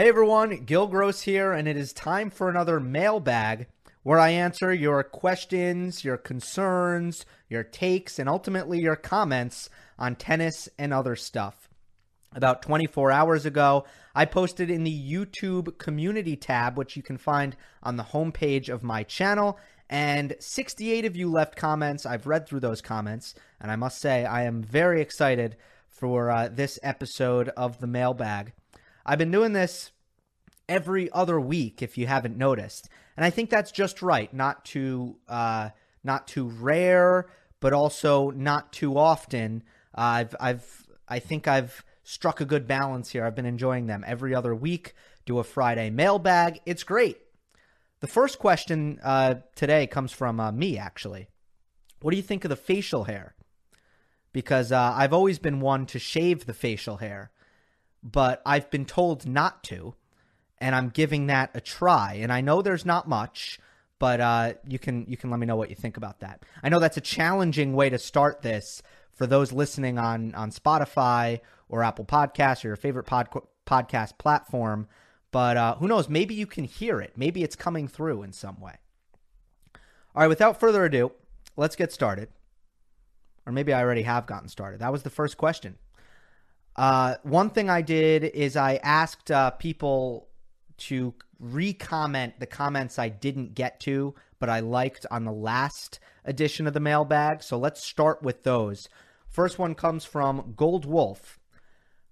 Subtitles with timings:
[0.00, 3.66] Hey everyone, Gil Gross here, and it is time for another mailbag
[4.04, 10.68] where I answer your questions, your concerns, your takes, and ultimately your comments on tennis
[10.78, 11.68] and other stuff.
[12.32, 17.56] About 24 hours ago, I posted in the YouTube community tab, which you can find
[17.82, 19.58] on the homepage of my channel,
[19.90, 22.06] and 68 of you left comments.
[22.06, 25.56] I've read through those comments, and I must say I am very excited
[25.88, 28.52] for uh, this episode of the mailbag.
[29.08, 29.90] I've been doing this
[30.68, 34.32] every other week, if you haven't noticed, and I think that's just right.
[34.34, 35.70] Not too uh,
[36.04, 39.62] not too rare, but also not too often.
[39.94, 43.24] Uh, I've I've I think I've struck a good balance here.
[43.24, 44.92] I've been enjoying them every other week.
[45.24, 46.60] Do a Friday mailbag.
[46.66, 47.16] It's great.
[48.00, 51.28] The first question uh, today comes from uh, me, actually.
[52.02, 53.34] What do you think of the facial hair?
[54.34, 57.30] Because uh, I've always been one to shave the facial hair
[58.02, 59.94] but I've been told not to,
[60.58, 62.14] and I'm giving that a try.
[62.20, 63.58] And I know there's not much,
[63.98, 66.42] but uh, you can you can let me know what you think about that.
[66.62, 71.40] I know that's a challenging way to start this for those listening on on Spotify
[71.68, 73.28] or Apple Podcasts or your favorite pod,
[73.66, 74.88] podcast platform.
[75.30, 76.08] But uh, who knows?
[76.08, 77.12] Maybe you can hear it.
[77.16, 78.76] Maybe it's coming through in some way.
[80.14, 80.28] All right.
[80.28, 81.12] Without further ado,
[81.56, 82.28] let's get started.
[83.44, 84.80] Or maybe I already have gotten started.
[84.80, 85.76] That was the first question.
[86.78, 90.28] Uh, one thing I did is I asked uh, people
[90.76, 96.68] to re-comment the comments I didn't get to, but I liked on the last edition
[96.68, 97.42] of the mailbag.
[97.42, 98.88] So let's start with those.
[99.28, 101.40] First one comes from Gold Wolf.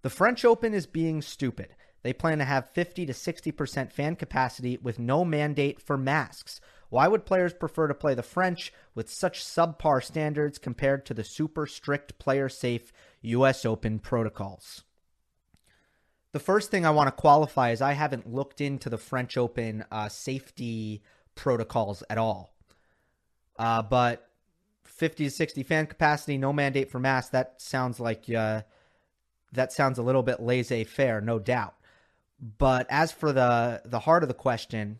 [0.02, 1.76] The French Open is being stupid.
[2.02, 6.60] They plan to have 50 to 60% fan capacity with no mandate for masks.
[6.88, 11.24] Why would players prefer to play the French with such subpar standards compared to the
[11.24, 12.92] super strict player safe
[13.22, 14.84] US Open protocols?
[16.32, 19.84] The first thing I want to qualify is I haven't looked into the French Open
[19.90, 21.02] uh, safety
[21.34, 22.52] protocols at all.
[23.58, 24.28] Uh, but
[24.84, 28.62] 50 to 60 fan capacity, no mandate for masks, that sounds like uh,
[29.52, 31.74] that sounds a little bit laissez faire, no doubt.
[32.58, 34.98] But as for the the heart of the question,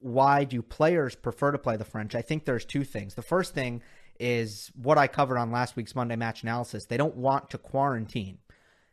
[0.00, 2.14] why do players prefer to play the French?
[2.14, 3.14] I think there's two things.
[3.14, 3.82] The first thing
[4.18, 6.86] is what I covered on last week's Monday match analysis.
[6.86, 8.38] They don't want to quarantine.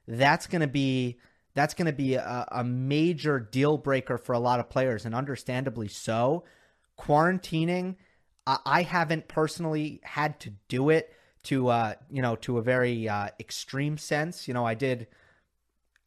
[0.07, 1.17] That's going to be
[1.53, 5.16] that's going to be a, a, major deal breaker for a lot of players, and
[5.16, 6.44] understandably so.
[7.00, 7.96] Quarantining,
[8.46, 11.12] I, I haven't personally had to do it
[11.44, 14.47] to uh, you know to a very uh, extreme sense.
[14.47, 15.07] You know, I did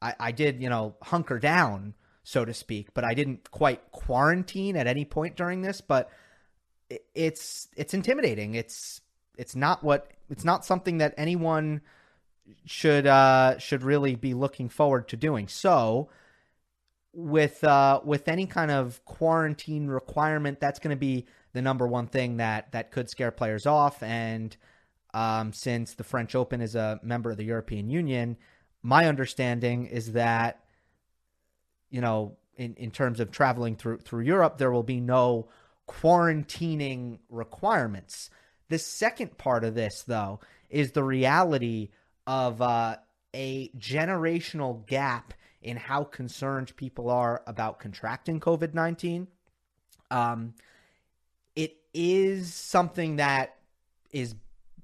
[0.01, 2.95] I, I did you know hunker down so to speak.
[2.95, 5.81] But I didn't quite quarantine at any point during this.
[5.81, 6.11] But
[7.15, 8.55] it's it's intimidating.
[8.55, 9.01] It's
[9.39, 11.81] it's not what it's not something that anyone
[12.67, 15.49] should uh, should really be looking forward to doing.
[15.49, 16.11] So
[17.13, 22.07] with uh, with any kind of quarantine requirement, that's going to be the number one
[22.07, 24.03] thing that that could scare players off.
[24.03, 24.57] And
[25.15, 28.37] um, since the French Open is a member of the European Union,
[28.83, 30.65] my understanding is that
[31.91, 35.49] you know, in, in terms of traveling through through Europe, there will be no
[35.89, 38.31] quarantining requirements.
[38.69, 41.91] The second part of this, though, is the reality
[42.27, 42.97] of uh,
[43.35, 49.27] a generational gap in how concerned people are about contracting COVID 19.
[50.11, 50.55] Um,
[51.57, 53.57] it is something that
[54.13, 54.35] is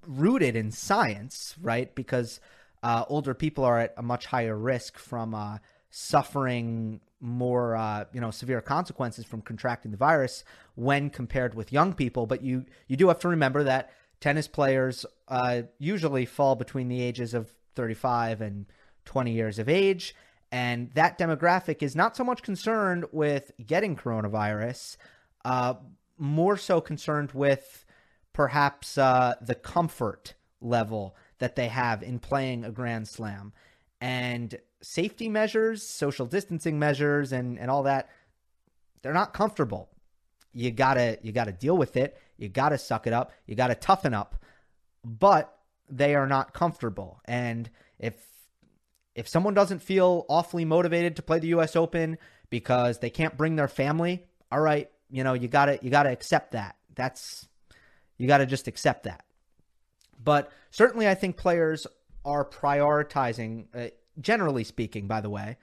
[0.07, 1.95] rooted in science, right?
[1.95, 2.41] Because
[2.83, 5.59] uh, older people are at a much higher risk from uh,
[5.99, 11.95] suffering more uh, you know severe consequences from contracting the virus when compared with young
[11.95, 12.27] people.
[12.27, 13.91] But you you do have to remember that
[14.21, 18.67] tennis players uh, usually fall between the ages of 35 and
[19.07, 20.15] 20 years of age.
[20.53, 24.99] And that demographic is not so much concerned with getting coronavirus
[25.45, 25.75] uh,
[26.19, 27.87] more so concerned with
[28.35, 33.53] perhaps uh, the comfort level that they have in playing a grand slam.
[34.01, 38.09] And safety measures, social distancing measures, and and all that,
[39.03, 39.89] they're not comfortable.
[40.53, 42.17] You gotta you gotta deal with it.
[42.37, 43.33] You gotta suck it up.
[43.47, 44.37] You gotta toughen up.
[45.05, 45.53] But
[45.89, 47.21] they are not comfortable.
[47.25, 47.69] And
[47.99, 48.15] if
[49.15, 52.19] if someone doesn't feel awfully motivated to play the US Open
[52.49, 56.53] because they can't bring their family, all right, you know, you gotta you gotta accept
[56.53, 56.77] that.
[56.95, 57.49] That's
[58.19, 59.25] you gotta just accept that.
[60.23, 61.87] But certainly I think players
[62.25, 63.89] are prioritizing uh,
[64.21, 65.57] generally speaking, by the way.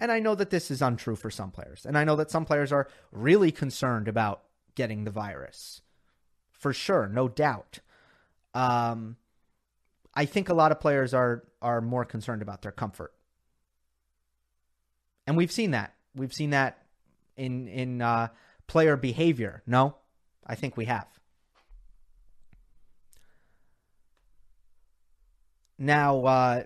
[0.00, 1.86] And I know that this is untrue for some players.
[1.86, 4.42] And I know that some players are really concerned about
[4.74, 5.82] getting the virus.
[6.50, 7.80] For sure, no doubt.
[8.54, 9.16] Um,
[10.14, 13.12] I think a lot of players are are more concerned about their comfort.
[15.26, 15.94] and we've seen that.
[16.14, 16.86] We've seen that
[17.36, 18.28] in in uh,
[18.66, 19.62] player behavior.
[19.66, 19.96] No,
[20.46, 21.06] I think we have.
[25.78, 26.62] Now, uh,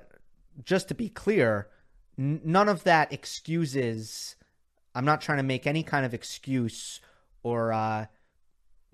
[0.65, 1.69] just to be clear,
[2.19, 4.37] n- none of that excuses.
[4.95, 7.01] I'm not trying to make any kind of excuse
[7.43, 8.07] or uh,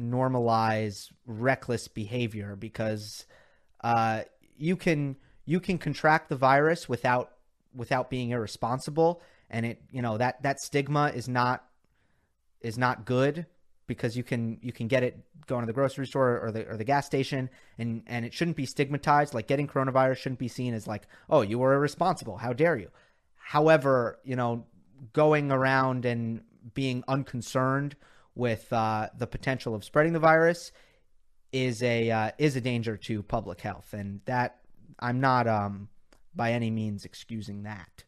[0.01, 3.27] normalize reckless behavior because
[3.83, 4.23] uh,
[4.57, 5.17] you can
[5.47, 7.33] you can contract the virus without
[7.75, 11.65] without being irresponsible, and it you know that that stigma is not
[12.61, 13.47] is not good
[13.87, 16.77] because you can you can get it going to the grocery store or the or
[16.77, 19.35] the gas station and and it shouldn't be stigmatized.
[19.35, 22.39] Like getting coronavirus shouldn't be seen as like oh you were irresponsible.
[22.39, 22.91] How dare you?
[23.37, 24.65] However you know
[25.13, 26.43] going around and
[26.73, 27.97] being unconcerned
[28.35, 30.73] with uh, the potential of spreading the virus
[31.53, 33.93] is a uh, is a danger to public health.
[33.93, 34.61] And that
[34.99, 35.89] I'm not um
[36.35, 38.05] by any means excusing that.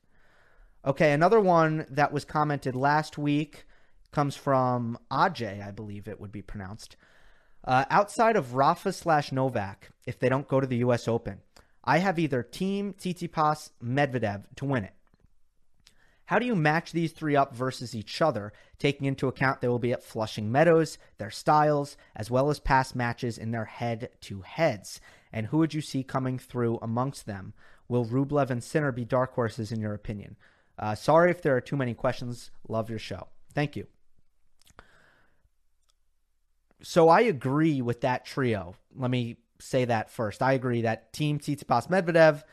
[0.84, 3.66] Okay another one that was commented last week
[4.12, 6.96] comes from Ajay, I believe it would be pronounced.
[7.64, 11.08] Uh, outside of Rafa slash Novak, if they don't go to the U.S.
[11.08, 11.40] Open,
[11.82, 14.92] I have either Thiem Tsitsipas Medvedev to win it.
[16.26, 19.78] How do you match these three up versus each other, taking into account they will
[19.78, 24.40] be at Flushing Meadows, their styles, as well as past matches in their head to
[24.40, 25.00] heads?
[25.32, 27.52] And who would you see coming through amongst them?
[27.88, 30.36] Will Rublev and Sinner be dark horses in your opinion?
[30.76, 32.50] Uh, sorry if there are too many questions.
[32.68, 33.28] Love your show.
[33.54, 33.86] Thank you
[36.88, 38.76] so I agree with that trio.
[38.94, 40.40] Let me say that first.
[40.40, 42.44] I agree that Thiem Tsitsipas Medvedev.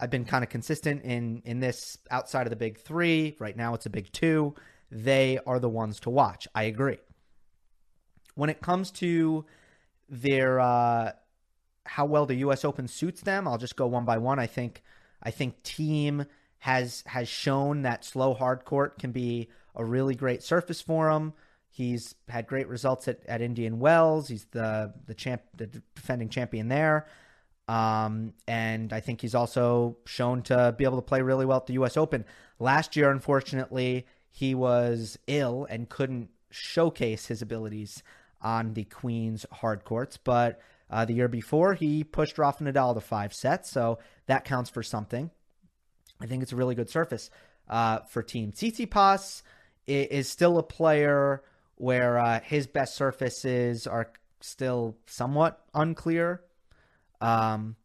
[0.00, 3.36] I've been kind of consistent in in this outside of the big three.
[3.38, 4.54] Right now, it's a big two.
[4.90, 6.48] They are the ones to watch.
[6.54, 6.96] I agree.
[8.34, 9.44] When it comes to
[10.08, 11.12] their uh,
[11.84, 12.64] how well the U.S.
[12.64, 14.38] Open suits them, I'll just go one by one.
[14.38, 14.82] I think
[15.22, 16.26] I think Thiem
[16.60, 21.34] has has shown that slow hard court can be a really great surface for him.
[21.74, 24.28] He's had great results at, at Indian Wells.
[24.28, 27.08] He's the the champ, the defending champion there.
[27.66, 31.66] Um, and I think he's also shown to be able to play really well at
[31.66, 31.96] the U.S.
[31.96, 32.24] Open.
[32.60, 38.04] Last year, unfortunately, he was ill and couldn't showcase his abilities
[38.40, 40.16] on the Queen's hard courts.
[40.16, 44.70] But uh, the year before, he pushed Rafa Nadal to five sets, so that counts
[44.70, 45.28] for something.
[46.20, 47.30] I think it's a really good surface
[47.68, 49.42] uh, for Thiem Tsitsipas
[49.88, 51.42] is still a player
[51.76, 54.10] where uh, his best surfaces are
[54.40, 56.42] still somewhat unclear.
[57.20, 57.76] Um,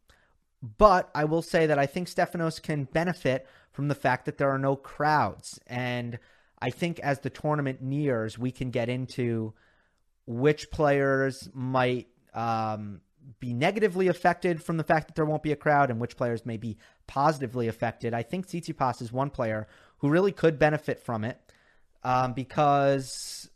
[0.78, 4.50] but I will say that I think Stefanos can benefit from the fact that there
[4.50, 5.58] are no crowds.
[5.66, 6.18] And
[6.60, 9.54] I think as the tournament nears, we can get into
[10.26, 13.00] which players might um,
[13.38, 16.44] be negatively affected from the fact that there won't be a crowd and which players
[16.44, 16.76] may be
[17.06, 18.14] positively affected.
[18.14, 19.66] I think Tsitsipas is one player
[19.98, 21.40] who really could benefit from it
[22.02, 23.49] um, because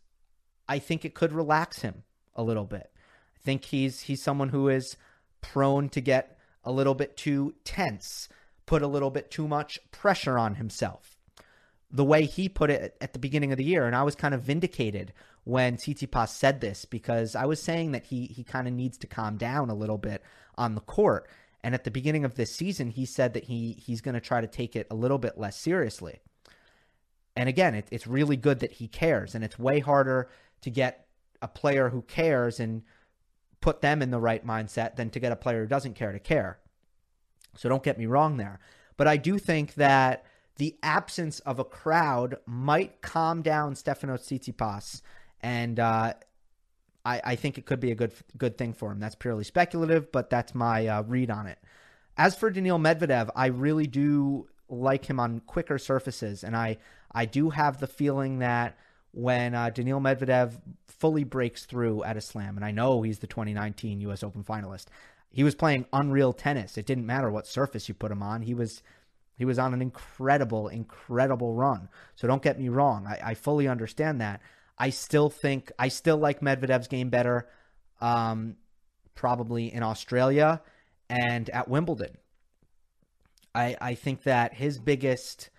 [0.69, 2.91] I think it could relax him a little bit.
[3.37, 4.97] I think he's he's someone who is
[5.41, 8.29] prone to get a little bit too tense,
[8.67, 11.19] put a little bit too much pressure on himself.
[11.91, 14.35] The way he put it at the beginning of the year, and I was kind
[14.35, 15.13] of vindicated
[15.45, 19.07] when Tsitsipas said this because I was saying that he he kind of needs to
[19.07, 20.23] calm down a little bit
[20.57, 21.29] on the court.
[21.63, 24.41] And at the beginning of this season, he said that he he's going to try
[24.41, 26.21] to take it a little bit less seriously.
[27.37, 30.29] And again, it, it's really good that he cares, and it's way harder
[30.65, 31.06] to get
[31.43, 32.83] a player who cares and
[33.61, 36.19] put them in the right mindset than to get a player who doesn't care to
[36.19, 36.59] care.
[37.55, 38.61] So don't get me wrong there.
[38.97, 40.25] But I do think that
[40.56, 45.03] the absence of a crowd might calm down Stefanos Tsitsipas,
[45.43, 46.15] and uh,
[47.05, 49.01] I, I, think it could be a good good thing for him.
[49.01, 51.59] That's purely speculative, but that's my uh, read on it.
[52.17, 56.79] As for Daniil Medvedev, I really do like him on quicker surfaces, and I
[57.13, 58.79] I do have the feeling that
[59.15, 63.27] when uh, Daniil Medvedev fully breaks through at a slam, and I know he's the
[63.27, 64.23] 2019 U.S.
[64.23, 64.87] Open finalist.
[65.31, 66.79] He was playing unreal tennis.
[66.79, 68.43] It didn't matter what surface you put him on.
[68.43, 68.83] He was
[69.37, 71.89] he was on an incredible, incredible run.
[72.15, 73.06] So don't get me wrong.
[73.06, 74.41] I, I fully understand that.
[74.79, 77.49] I still think I still like Medvedev's game better,
[78.01, 78.56] um,
[79.15, 80.63] probably in Australia
[81.09, 82.17] and at Wimbledon.
[83.55, 85.51] I I think that his biggest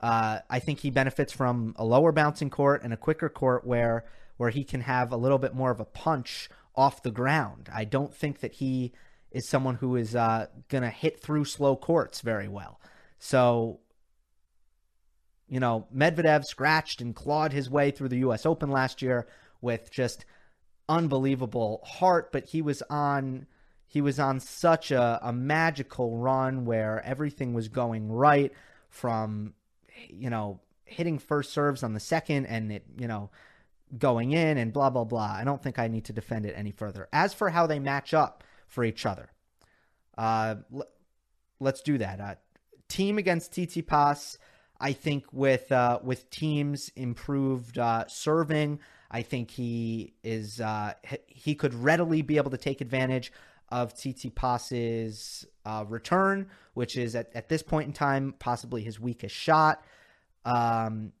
[0.00, 4.04] uh, I think he benefits from a lower bouncing court and a quicker court where
[4.36, 7.70] where he can have a little bit more of a punch off the ground.
[7.72, 8.92] I don't think that he
[9.30, 12.78] is someone who is uh, going to hit through slow courts very well.
[13.18, 13.80] So,
[15.48, 18.44] you know, Medvedev scratched and clawed his way through the U.S.
[18.44, 19.26] Open last year
[19.62, 20.26] with just
[20.88, 23.46] unbelievable heart, but he was on
[23.88, 28.52] he was on such a, a magical run where everything was going right
[28.88, 29.54] from
[30.08, 33.30] you know, hitting first serves on the second and it, you know,
[33.98, 35.34] going in and blah, blah, blah.
[35.38, 37.08] I don't think I need to defend it any further.
[37.12, 39.30] As for how they match up for each other,
[40.16, 40.86] uh, l-
[41.60, 42.20] let's do that.
[42.20, 42.34] Uh,
[42.88, 44.38] Thiem against Pass,
[44.80, 50.94] I think with uh, with Thiem's improved uh, serving, I think he is uh,
[51.26, 53.32] he could readily be able to take advantage
[53.70, 59.34] of Tsitsipas's uh, return, which is at, at this point in time possibly his weakest
[59.34, 59.84] shot.
[60.44, 61.12] Um,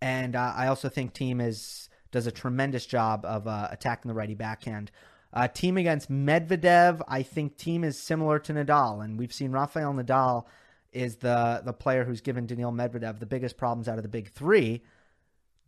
[0.00, 4.14] and uh, I also think Thiem is does a tremendous job of uh, attacking the
[4.14, 4.90] righty backhand.
[5.32, 9.94] Uh, Thiem against Medvedev, I think Thiem is similar to Nadal, and we've seen Rafael
[9.94, 10.44] Nadal
[10.92, 14.30] is the the player who's given Daniil Medvedev the biggest problems out of the big
[14.30, 14.82] three.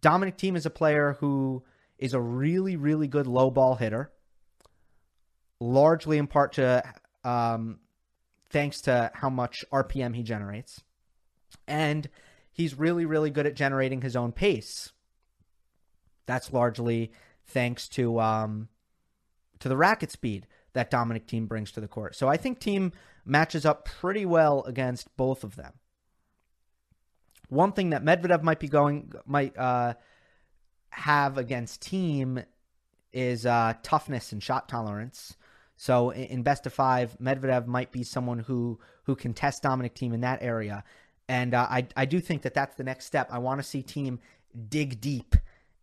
[0.00, 1.62] Dominic Thiem is a player who
[1.98, 4.10] is a really really good low ball hitter,
[5.60, 6.82] largely in part to
[7.24, 7.78] um,
[8.50, 10.82] thanks to how much RPM he generates,
[11.66, 12.08] and
[12.52, 14.92] he's really really good at generating his own pace.
[16.26, 17.12] That's largely
[17.46, 18.68] thanks to um,
[19.60, 22.14] to the racket speed that Dominic Thiem brings to the court.
[22.16, 22.92] So I think Thiem
[23.24, 25.72] matches up pretty well against both of them.
[27.48, 29.94] One thing that Medvedev might be going might uh,
[30.90, 32.44] have against Thiem
[33.12, 35.36] is uh, toughness and shot tolerance.
[35.76, 40.14] So in best of five, Medvedev might be someone who who can test Dominic Thiem
[40.14, 40.84] in that area,
[41.28, 43.28] and uh, I I do think that that's the next step.
[43.30, 44.18] I want to see Thiem
[44.68, 45.34] dig deep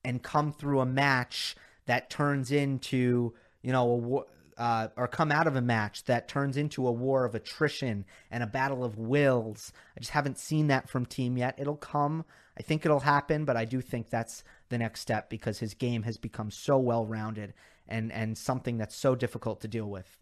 [0.03, 1.55] and come through a match
[1.85, 4.25] that turns into you know,
[4.57, 8.05] a, uh, or come out of a match that turns into a war of attrition
[8.29, 9.71] and a battle of wills.
[9.95, 11.55] I just haven't seen that from Thiem yet.
[11.57, 12.25] It'll come.
[12.57, 16.03] I think it'll happen, but I do think that's the next step because his game
[16.03, 17.53] has become so well rounded
[17.91, 20.17] and and something that's so difficult to deal with.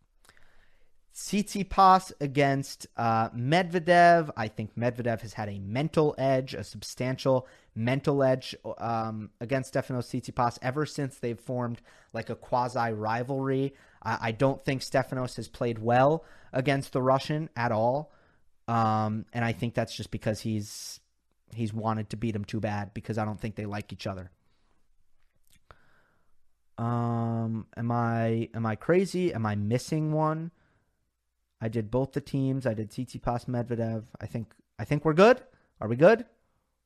[1.15, 4.29] Tsitsipas against uh, Medvedev.
[4.37, 10.07] I think Medvedev has had a mental edge, a substantial mental edge um, against Stefanos
[10.07, 11.81] Tsitsipas ever since they've formed
[12.13, 13.73] like a quasi rivalry.
[14.01, 16.23] I, I, don't think Stefanos has played well
[16.53, 18.13] against the Russian at all,
[18.67, 20.99] um, and I think that's just because he's
[21.53, 24.31] he's wanted to beat him too bad because I don't think they like each other.
[26.79, 29.33] Um, am I am I crazy?
[29.33, 30.51] Am I missing one?
[31.59, 32.65] I did both the Thiems.
[32.65, 34.05] I did Tsitsipas Medvedev.
[34.21, 35.41] I think I think we're good.
[35.81, 36.25] Are we good?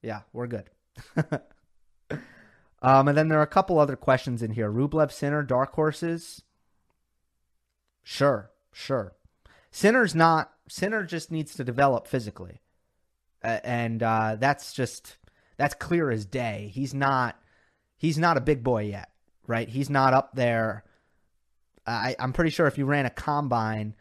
[0.02, 0.72] Yeah, we're good.
[2.82, 4.72] um, and then there are a couple other questions in here.
[4.72, 6.42] Rublev Sinner, dark horses.
[8.02, 9.14] Sure, sure.
[9.70, 10.54] Sinner's not.
[10.68, 12.62] Sinner just needs to develop physically,
[13.44, 15.18] uh, and uh, that's just
[15.58, 16.72] that's clear as day.
[16.74, 17.40] He's not.
[17.96, 19.13] He's not a big boy yet,
[19.48, 19.68] right?
[19.68, 20.84] He's not up there.
[21.86, 23.96] I, I'm pretty sure if you ran a combine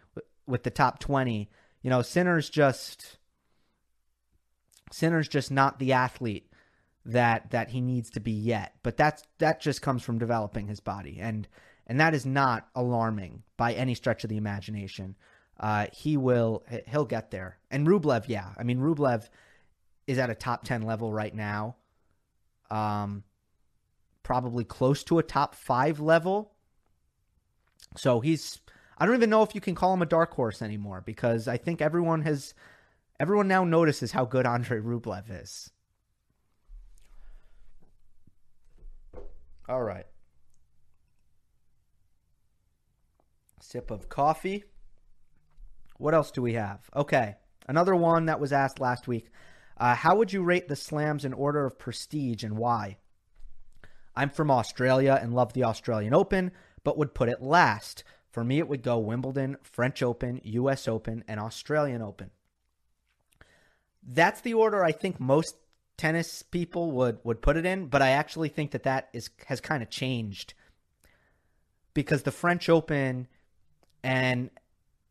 [0.46, 1.50] with the top 20.
[1.82, 3.18] You know, Sinner's just
[4.92, 6.52] Sinner's just not the athlete
[7.04, 8.74] that that he needs to be yet.
[8.82, 11.48] But that's that just comes from developing his body and
[11.86, 15.16] and that is not alarming by any stretch of the imagination.
[15.58, 17.58] Uh, he will he'll get there.
[17.70, 18.50] And Rublev, yeah.
[18.56, 19.28] I mean Rublev
[20.06, 21.76] is at a top 10 level right now.
[22.70, 23.24] Um
[24.22, 26.52] probably close to a top 5 level.
[27.96, 28.60] So he's
[28.98, 31.56] I don't even know if you can call him a dark horse anymore because I
[31.56, 32.54] think everyone has
[33.18, 35.70] everyone now notices how good Andre Rublev is.
[39.68, 40.06] All right.
[43.60, 44.64] Sip of coffee.
[45.98, 46.88] What else do we have?
[46.94, 47.36] Okay.
[47.68, 49.30] Another one that was asked last week.
[49.76, 52.98] Uh, how would you rate the slams in order of prestige and why?
[54.14, 56.52] I'm from Australia and love the Australian Open,
[56.84, 58.04] but would put it last.
[58.30, 62.30] For me, it would go Wimbledon, French Open, US Open, and Australian Open.
[64.02, 65.56] That's the order I think most
[65.96, 69.60] tennis people would, would put it in, but I actually think that that is has
[69.60, 70.54] kind of changed
[71.94, 73.28] because the French Open
[74.02, 74.50] and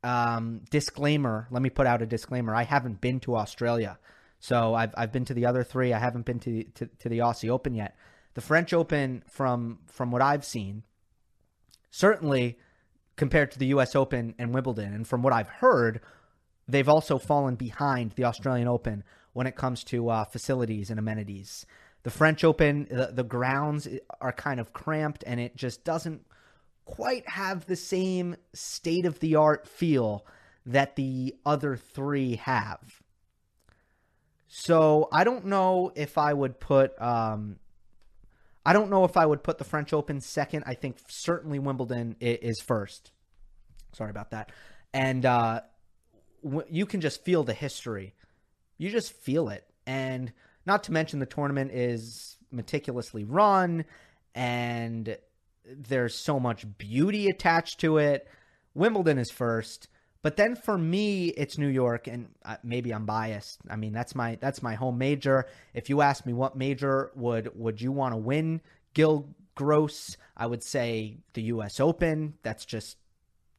[0.03, 1.47] um, disclaimer.
[1.51, 2.55] Let me put out a disclaimer.
[2.55, 3.99] I haven't been to Australia,
[4.39, 5.93] so I've I've been to the other three.
[5.93, 7.95] I haven't been to to, to the Aussie Open yet.
[8.33, 10.83] The French Open, from from what I've seen,
[11.89, 12.57] certainly
[13.15, 13.95] compared to the U.S.
[13.95, 14.93] Open and Wimbledon.
[14.93, 16.01] And from what I've heard,
[16.67, 21.65] they've also fallen behind the Australian Open when it comes to uh, facilities and amenities.
[22.03, 23.87] The French Open, the, the grounds
[24.19, 26.25] are kind of cramped, and it just doesn't
[26.85, 30.25] quite have the same state of the art feel
[30.65, 33.01] that the other three have.
[34.47, 37.57] So I don't know if I would put um,
[38.65, 40.63] I don't know if I would put the French Open second.
[40.67, 43.11] I think certainly Wimbledon is first.
[43.93, 44.51] Sorry about that.
[44.93, 45.61] And uh,
[46.69, 48.13] you can just feel the history.
[48.77, 49.65] you just feel it.
[49.85, 50.31] And
[50.65, 53.85] not to mention the tournament is meticulously run
[54.35, 55.17] and
[55.65, 58.27] there's so much beauty attached to it.
[58.73, 59.87] Wimbledon is first,
[60.21, 63.59] but then for me it's New York and uh, maybe I'm biased.
[63.69, 65.47] I mean, that's my that's my home major.
[65.73, 68.61] If you ask me what major would would you want to win,
[68.93, 72.35] Gil Gross, I would say the US Open.
[72.43, 72.97] That's just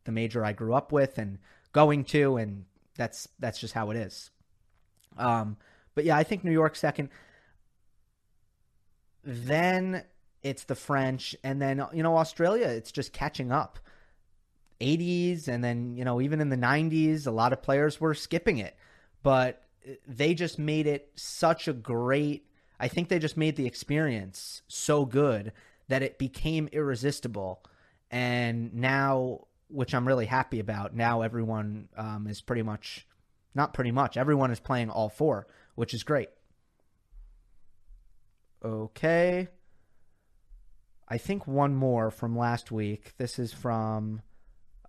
[0.04, 1.38] the major I grew up with and
[1.72, 2.64] going to and
[2.96, 4.30] that's that's just how it is.
[5.18, 5.56] Um
[5.94, 7.10] but yeah, I think New York second.
[9.24, 10.04] Then
[10.42, 12.66] it's the French, and then you know Australia.
[12.66, 13.78] It's just catching up.
[14.82, 18.58] 80s, and then you know even in the 90s, a lot of players were skipping
[18.58, 18.76] it,
[19.22, 19.62] but
[20.06, 22.46] they just made it such a great.
[22.78, 25.52] I think they just made the experience so good
[25.88, 27.64] that it became irresistible,
[28.10, 30.94] and now, which I'm really happy about.
[30.94, 33.06] Now everyone um, is pretty much,
[33.54, 36.28] not pretty much, everyone is playing all four, which is great.
[38.64, 39.48] Okay.
[41.08, 43.12] I think one more from last week.
[43.18, 44.22] This is from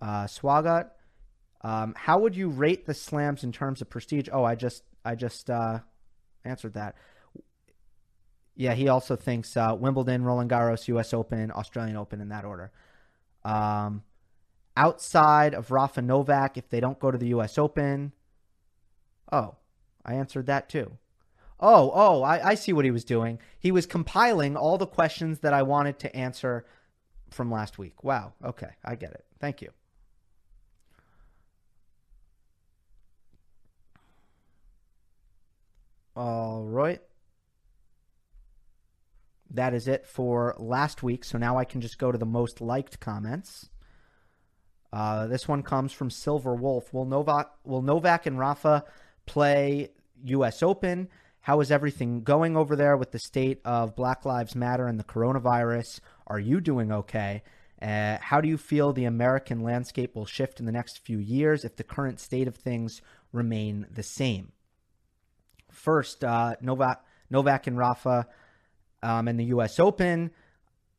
[0.04, 0.90] uh, Swagat.
[1.62, 4.28] Um, how would you rate the slams in terms of prestige?
[4.32, 5.80] Oh, I just I just uh,
[6.44, 6.96] answered that.
[8.56, 11.14] Yeah, he also thinks uh, Wimbledon, Roland Garros, U.S.
[11.14, 12.72] Open, Australian Open in that order.
[13.44, 14.04] Um,
[14.78, 17.58] outside of Rafa Novak, if they don't go to the U.S.
[17.58, 18.12] Open,
[19.32, 19.56] oh,
[20.06, 20.98] I answered that too.
[21.60, 23.40] Oh, oh, I, I see what he was doing.
[23.58, 26.66] He was compiling all the questions that I wanted to answer
[27.32, 28.04] from last week.
[28.04, 28.34] Wow.
[28.44, 29.26] Okay, I get it.
[29.40, 29.72] Thank you.
[36.16, 37.02] All right.
[39.50, 41.24] That is it for last week.
[41.24, 43.70] So now I can just go to the most liked comments.
[44.92, 46.94] Uh, this one comes from Silver Wolf.
[46.94, 48.84] Will Novak will Novak and Rafa
[49.26, 49.90] play
[50.26, 50.62] U.S.
[50.62, 51.10] Open?
[51.42, 55.04] How is everything going over there with the state of Black Lives Matter and the
[55.04, 56.00] coronavirus?
[56.28, 57.44] Are you doing okay?
[57.82, 61.66] Uh, how do you feel the American landscape will shift in the next few years
[61.66, 63.02] if the current state of things
[63.34, 64.54] remain the same?
[65.74, 68.28] First, uh, Novak, Novak and Rafa
[69.02, 69.80] um, in the U.S.
[69.80, 70.32] Open.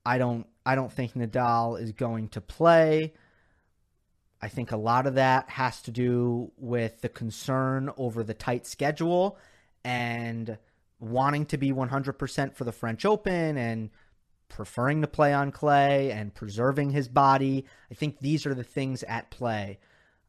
[0.04, 0.46] I don't.
[0.66, 3.12] I don't think Nadal is going to play.
[4.40, 8.66] I think a lot of that has to do with the concern over the tight
[8.66, 9.38] schedule
[9.84, 10.58] and
[11.00, 13.90] wanting to be 100% for the French Open and
[14.48, 17.64] preferring to play on clay and preserving his body.
[17.90, 19.78] I think these are the things at play.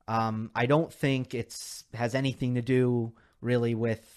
[0.08, 4.15] Um, I don't think it's has anything to do really with.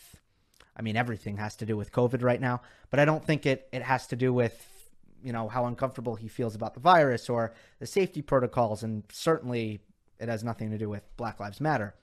[0.79, 3.69] I mean, everything has to do with COVID right now, but I don't think it
[3.73, 4.67] it has to do with
[5.23, 9.81] you know how uncomfortable he feels about the virus or the safety protocols, and certainly
[10.19, 11.95] it has nothing to do with Black Lives Matter.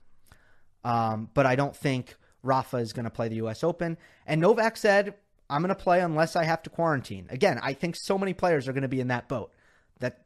[0.83, 3.63] Um, but I don't think Rafa is going to play the U.S.
[3.63, 3.97] Open.
[4.27, 5.15] And Novak said,
[5.49, 7.27] I'm going to play unless I have to quarantine.
[7.29, 9.51] Again, I think so many players are going to be in that boat
[9.99, 10.21] that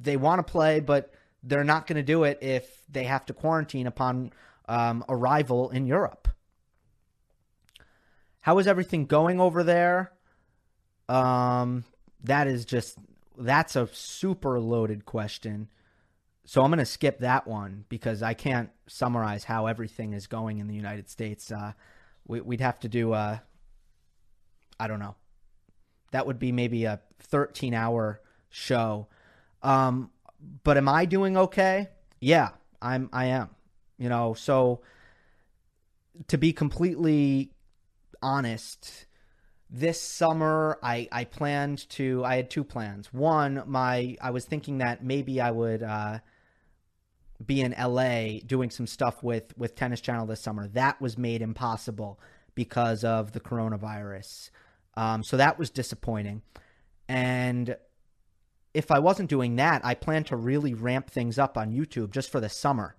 [0.00, 3.34] they want to play, but they're not going to do it if they have to
[3.34, 4.32] quarantine upon
[4.68, 6.28] um, arrival in Europe.
[8.40, 10.12] How is everything going over there?
[11.08, 11.84] Um,
[12.24, 12.98] that is just
[13.36, 15.68] that's a super loaded question.
[16.44, 20.58] So I'm going to skip that one because I can't summarize how everything is going
[20.58, 21.52] in the United States.
[21.52, 21.72] Uh,
[22.26, 23.42] we, would have to do a,
[24.80, 25.14] I don't know,
[26.10, 29.08] that would be maybe a 13 hour show.
[29.62, 30.10] Um,
[30.64, 31.88] but am I doing okay?
[32.20, 33.10] Yeah, I'm.
[33.12, 33.50] I am.
[33.98, 34.80] You know, so
[36.28, 37.50] to be completely
[38.22, 39.06] honest,
[39.70, 42.24] this summer I I planned to.
[42.24, 43.12] I had two plans.
[43.12, 45.82] One, my I was thinking that maybe I would.
[45.82, 46.18] Uh,
[47.44, 50.66] be in LA doing some stuff with with Tennis Channel this summer.
[50.68, 52.18] That was made impossible
[52.54, 54.50] because of the coronavirus.
[54.96, 56.42] Um, so that was disappointing.
[57.08, 57.76] And
[58.74, 62.30] if I wasn't doing that, I plan to really ramp things up on YouTube just
[62.30, 62.96] for the summer.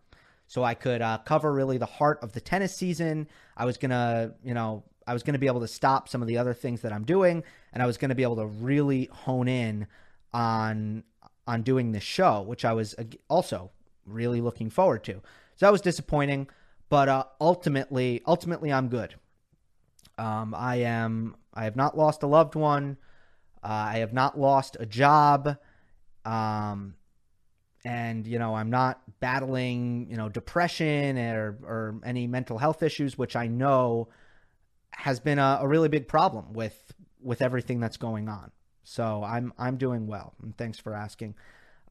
[0.47, 3.27] So I could uh, cover really the heart of the tennis season.
[3.55, 6.27] I was to, you know, I was going to be able to stop some of
[6.27, 7.43] the other things that I'm doing
[7.73, 9.87] and I was going to be able to really hone in
[10.33, 11.03] on
[11.47, 12.93] on doing this show, which I was
[13.27, 13.71] also
[14.05, 15.13] really looking forward to.
[15.13, 16.47] So that was disappointing,
[16.89, 19.15] but uh, ultimately, ultimately, I'm good.
[20.19, 21.35] Um, I am.
[21.55, 22.97] I have not lost a loved one.
[23.63, 25.57] Uh, I have not lost a job.
[26.23, 26.93] Um,
[27.83, 33.17] and you know, I'm not battling you know depression or or any mental health issues,
[33.17, 34.09] which I know
[34.91, 38.51] has been a, a really big problem with with everything that's going on.
[38.83, 41.35] So I'm I'm doing well, and thanks for asking.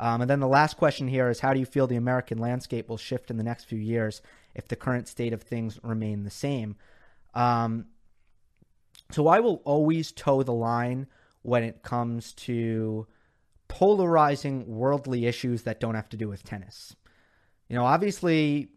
[0.01, 2.89] Um, and then the last question here is how do you feel the American landscape
[2.89, 4.23] will shift in the next few years
[4.55, 6.77] if the current state of things remain the same?
[7.35, 7.87] Um,
[9.11, 11.09] so I will always toe the line
[11.43, 13.07] when it comes to
[13.69, 16.95] polarizing worldly issues that don't have to do with tennis.
[17.69, 18.69] You know, obviously,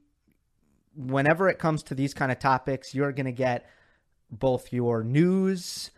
[0.95, 3.67] whenever it comes to these kind of topics, you're going to get
[4.32, 5.91] both your news,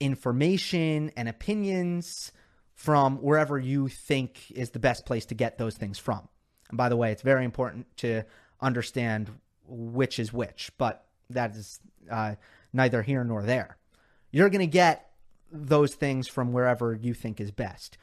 [0.00, 2.32] information, and opinions
[2.74, 6.28] from wherever you think is the best place to get those things from.
[6.70, 8.22] And by the way, it's very important to
[8.60, 9.30] understand
[9.66, 11.78] which is which, but that is
[12.10, 12.36] uh,
[12.72, 13.76] neither here nor there.
[14.30, 15.10] You're going to get
[15.52, 17.98] those things from wherever you think is best.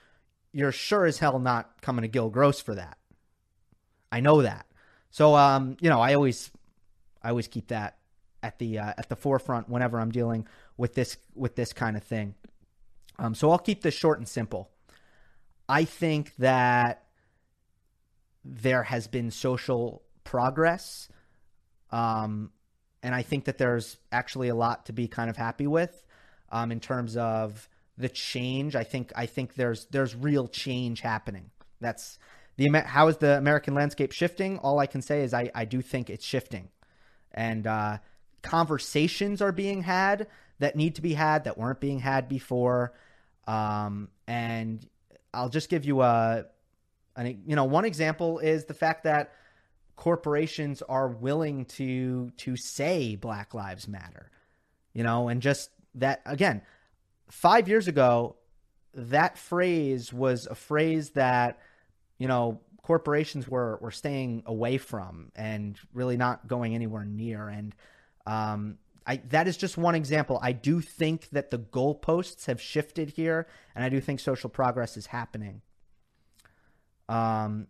[0.51, 2.97] You're sure as hell not coming to Gil Gross for that.
[4.11, 4.65] I know that.
[5.09, 6.51] So um, you know, I always
[7.23, 7.96] I always keep that
[8.47, 12.03] at the uh, at the forefront whenever I'm dealing with this with this kind of
[12.03, 12.33] thing.
[13.19, 14.69] Um, so I'll keep this short and simple.
[15.67, 17.03] I think that
[18.45, 21.09] there has been social progress,
[21.91, 22.51] um,
[23.03, 26.05] and I think that there's actually a lot to be kind of happy with
[26.49, 28.75] um, in terms of the change.
[28.77, 31.51] I think I think there's there's real change happening.
[31.81, 32.17] That's
[32.55, 34.57] the how is the American landscape shifting?
[34.59, 36.69] All I can say is I, I do think it's shifting,
[37.33, 37.97] and uh,
[38.41, 40.27] conversations are being had
[40.59, 42.93] that need to be had that weren't being had before.
[43.47, 44.85] Um, and
[45.33, 46.45] I'll just give you a,
[47.15, 49.33] an, you know, one example is the fact that
[49.95, 54.29] corporations are willing to to say Black Lives Matter,
[54.93, 56.61] you know, and just that again,
[57.29, 58.35] five years ago,
[58.93, 61.59] that phrase was a phrase that
[62.17, 67.47] you know, corporations were were staying away from and really not going anywhere near.
[67.47, 67.75] And
[68.27, 70.37] um, I, that is just one example.
[70.43, 74.97] I do think that the goalposts have shifted here, and I do think social progress
[74.97, 75.61] is happening.
[77.07, 77.67] Um,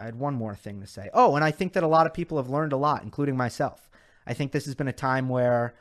[0.00, 1.10] I had one more thing to say.
[1.14, 3.88] Oh, and I think that a lot of people have learned a lot, including myself.
[4.26, 5.76] I think this has been a time where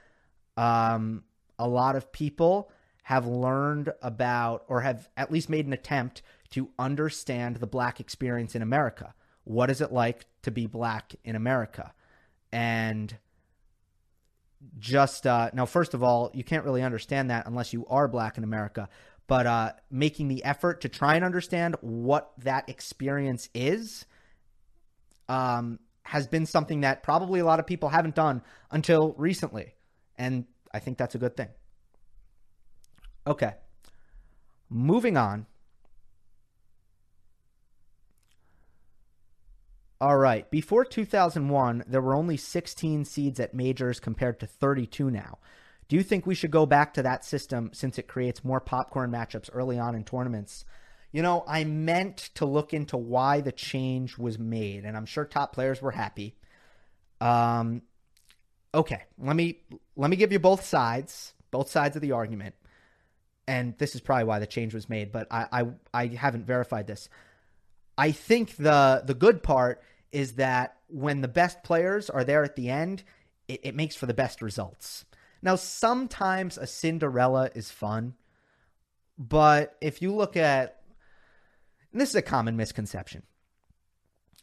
[0.55, 1.23] um,
[1.57, 2.71] a lot of people
[3.03, 8.53] have learned about or have at least made an attempt to understand the black experience
[8.53, 9.15] in America.
[9.43, 11.93] What is it like to be black in America?
[12.51, 13.17] And
[14.79, 18.37] just uh, now, first of all, you can't really understand that unless you are black
[18.37, 18.89] in America.
[19.27, 24.05] But uh, making the effort to try and understand what that experience is
[25.27, 28.41] um, has been something that probably a lot of people haven't done
[28.71, 29.75] until recently.
[30.17, 31.49] And I think that's a good thing.
[33.25, 33.53] Okay.
[34.69, 35.45] Moving on
[39.99, 40.49] All right.
[40.51, 45.39] Before 2001, there were only 16 seeds at majors compared to 32 now.
[45.87, 49.09] Do you think we should go back to that system since it creates more popcorn
[49.09, 50.65] matchups early on in tournaments?
[51.11, 55.25] You know, I meant to look into why the change was made, and I'm sure
[55.25, 56.35] top players were happy.
[57.21, 57.81] Um,
[58.73, 59.61] okay, let me
[59.95, 62.55] let me give you both sides, both sides of the argument,
[63.47, 66.85] and this is probably why the change was made, but I I, I haven't verified
[66.85, 67.07] this.
[67.97, 69.81] I think the the good part
[70.11, 73.03] is that when the best players are there at the end,
[73.47, 75.05] it, it makes for the best results.
[75.41, 78.15] Now, sometimes a Cinderella is fun,
[79.17, 80.81] but if you look at
[81.93, 83.23] this is a common misconception.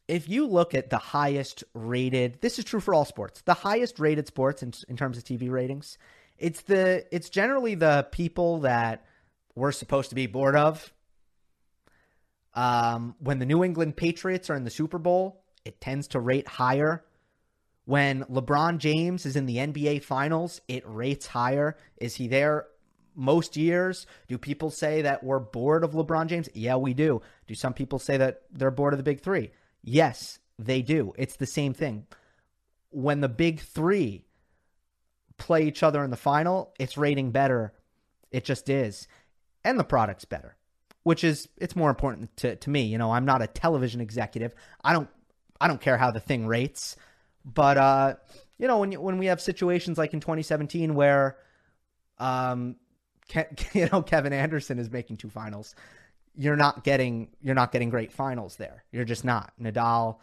[0.06, 3.98] If you look at the highest rated, this is true for all sports, the highest
[3.98, 5.96] rated sports in, in terms of TV ratings,
[6.38, 9.06] it's the it's generally the people that
[9.54, 10.92] we're supposed to be bored of
[12.54, 16.46] um, when the New England Patriots are in the Super Bowl, it tends to rate
[16.46, 17.04] higher.
[17.84, 21.76] When LeBron James is in the NBA Finals, it rates higher.
[21.96, 22.66] Is he there
[23.14, 24.06] most years?
[24.28, 26.48] Do people say that we're bored of LeBron James?
[26.54, 27.20] Yeah, we do.
[27.46, 29.50] Do some people say that they're bored of the big three?
[29.82, 31.12] Yes, they do.
[31.18, 32.06] It's the same thing.
[32.90, 34.24] When the big three
[35.36, 37.74] play each other in the final, it's rating better.
[38.30, 39.08] It just is.
[39.64, 40.56] And the product's better
[41.04, 42.82] which is it's more important to, to me.
[42.82, 44.52] You know, I'm not a television executive.
[44.82, 45.08] I don't
[45.60, 46.96] I don't care how the thing rates.
[47.44, 48.14] But uh,
[48.58, 51.36] you know, when when we have situations like in 2017 where
[52.18, 52.76] um
[53.28, 55.74] Ke- you know Kevin Anderson is making two finals,
[56.34, 58.84] you're not getting you're not getting great finals there.
[58.90, 59.52] You're just not.
[59.60, 60.16] Nadal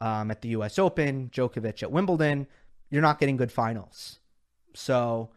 [0.00, 0.78] um, at the U.S.
[0.78, 2.46] Open, Djokovic at Wimbledon,
[2.90, 4.18] you're not getting good finals.
[4.74, 5.30] So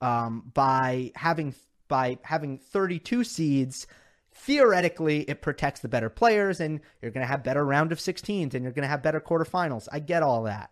[0.00, 1.54] um, by having
[1.88, 3.86] by having 32 seeds,
[4.32, 8.54] theoretically it protects the better players and you're going to have better round of 16s
[8.54, 9.88] and you're going to have better quarterfinals.
[9.90, 10.70] I get all that.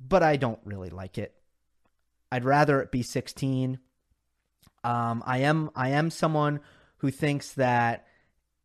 [0.00, 1.34] But I don't really like it.
[2.32, 3.78] I'd rather it be 16.
[4.82, 6.60] Um, I am I am someone
[6.98, 8.06] who thinks that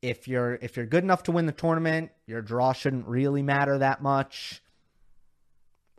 [0.02, 3.80] if you're if you're good enough to win the tournament, your draw shouldn't really matter
[3.80, 4.62] that much.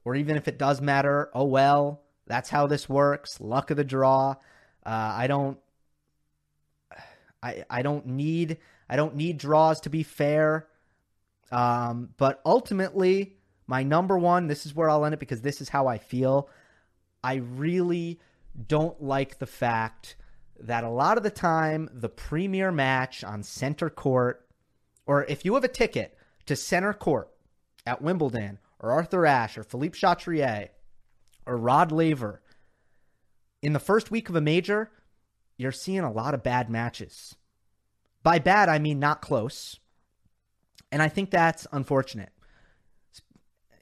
[0.05, 3.41] or even if it does matter, oh well, that's how this works.
[3.41, 4.37] Luck of the draw.
[4.87, 5.59] Uh, I don't.
[7.43, 10.69] I I don't need I don't need draws to be fair.
[11.51, 14.47] Um, but ultimately, my number one.
[14.47, 16.49] This is where I'll end it because this is how I feel.
[17.25, 18.21] I really
[18.69, 20.17] don't like the fact
[20.61, 24.47] that a lot of the time the premier match on center court,
[25.05, 27.29] or if you have a ticket to center court
[27.85, 30.69] at Wimbledon or Arthur Ashe or Philippe Chatrier
[31.45, 32.41] or Rod Laver,
[33.67, 34.93] in the first week of a major,
[35.57, 37.35] you're seeing a lot of bad matches.
[38.23, 39.81] By bad, I mean not close.
[40.93, 42.31] And I think that's unfortunate.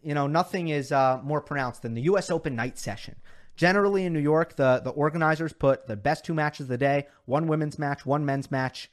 [0.03, 2.31] You know, nothing is uh, more pronounced than the U.S.
[2.31, 3.16] Open night session.
[3.57, 7.07] Generally in New York, the, the organizers put the best two matches of the day,
[7.27, 8.90] one women's match, one men's match,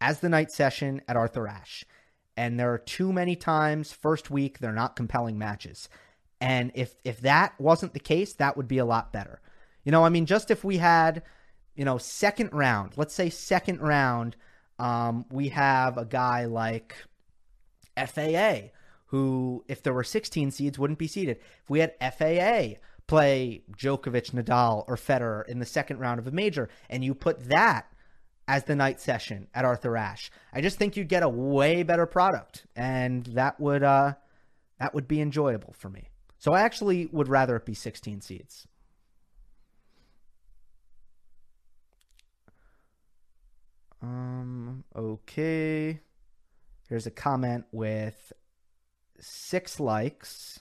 [0.00, 1.84] as the night session at Arthur Ashe.
[2.36, 5.88] And there are too many times first week they're not compelling matches.
[6.40, 9.40] And if if that wasn't the case, that would be a lot better.
[9.84, 11.22] You know, I mean, just if we had,
[11.74, 14.36] you know, second round, let's say second round,
[14.78, 16.96] um, we have a guy like
[17.96, 18.70] FAA,
[19.06, 21.38] who, if there were 16 seeds, wouldn't be seeded.
[21.62, 26.32] If we had FAA play Djokovic, Nadal, or Federer in the second round of a
[26.32, 27.86] major, and you put that
[28.48, 32.06] as the night session at Arthur Ashe, I just think you'd get a way better
[32.06, 34.14] product, and that would uh,
[34.80, 36.08] that would be enjoyable for me.
[36.38, 38.66] So I actually would rather it be 16 seeds.
[44.04, 46.00] Um, okay.
[46.88, 48.32] Here's a comment with
[49.18, 50.60] six likes.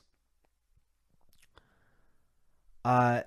[2.86, 3.22] Uh,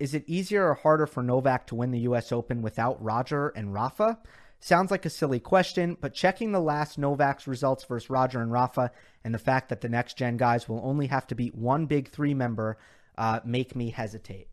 [0.00, 2.32] is it easier or harder for Novak to win the U.S.
[2.32, 4.18] Open without Roger and Rafa?
[4.58, 8.90] Sounds like a silly question, but checking the last Novak's results versus Roger and Rafa
[9.24, 12.08] and the fact that the next gen guys will only have to beat one big
[12.08, 12.78] three member
[13.16, 14.48] uh, make me hesitate.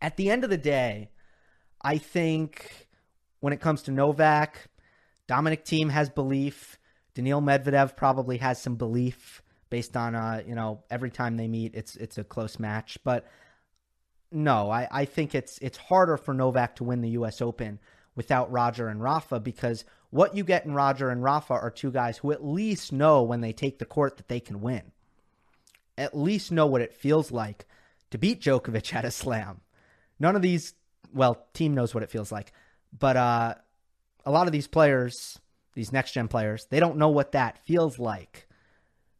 [0.00, 1.10] At the end of the day,
[1.82, 2.83] I think
[3.44, 4.70] when it comes to Novak,
[5.26, 6.78] Dominic Thiem has belief.
[7.14, 11.74] Daniil Medvedev probably has some belief based on uh, you know, every time they meet
[11.74, 12.96] it's it's a close match.
[13.04, 13.26] But
[14.32, 17.80] no, I, I think it's it's harder for Novak to win the US Open
[18.16, 22.16] without Roger and Rafa because what you get in Roger and Rafa are two guys
[22.16, 24.90] who at least know when they take the court that they can win.
[25.98, 27.66] At least know what it feels like
[28.10, 29.60] to beat Djokovic at a slam.
[30.18, 30.72] None of these
[31.12, 32.50] well, Thiem knows what it feels like.
[32.96, 33.54] But uh,
[34.24, 35.38] a lot of these players,
[35.74, 38.48] these next gen players, they don't know what that feels like.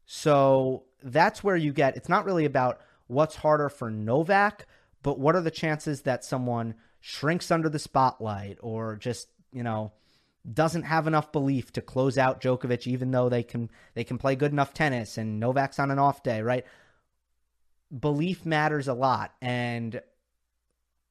[0.07, 4.67] So that's where you get it's not really about what's harder for Novak,
[5.03, 9.93] but what are the chances that someone shrinks under the spotlight or just, you know,
[10.51, 14.37] doesn't have enough belief to close out Djokovic even though they can they can play
[14.37, 16.65] good enough tennis and Novak's on an off day, right?
[17.99, 20.01] Belief matters a lot and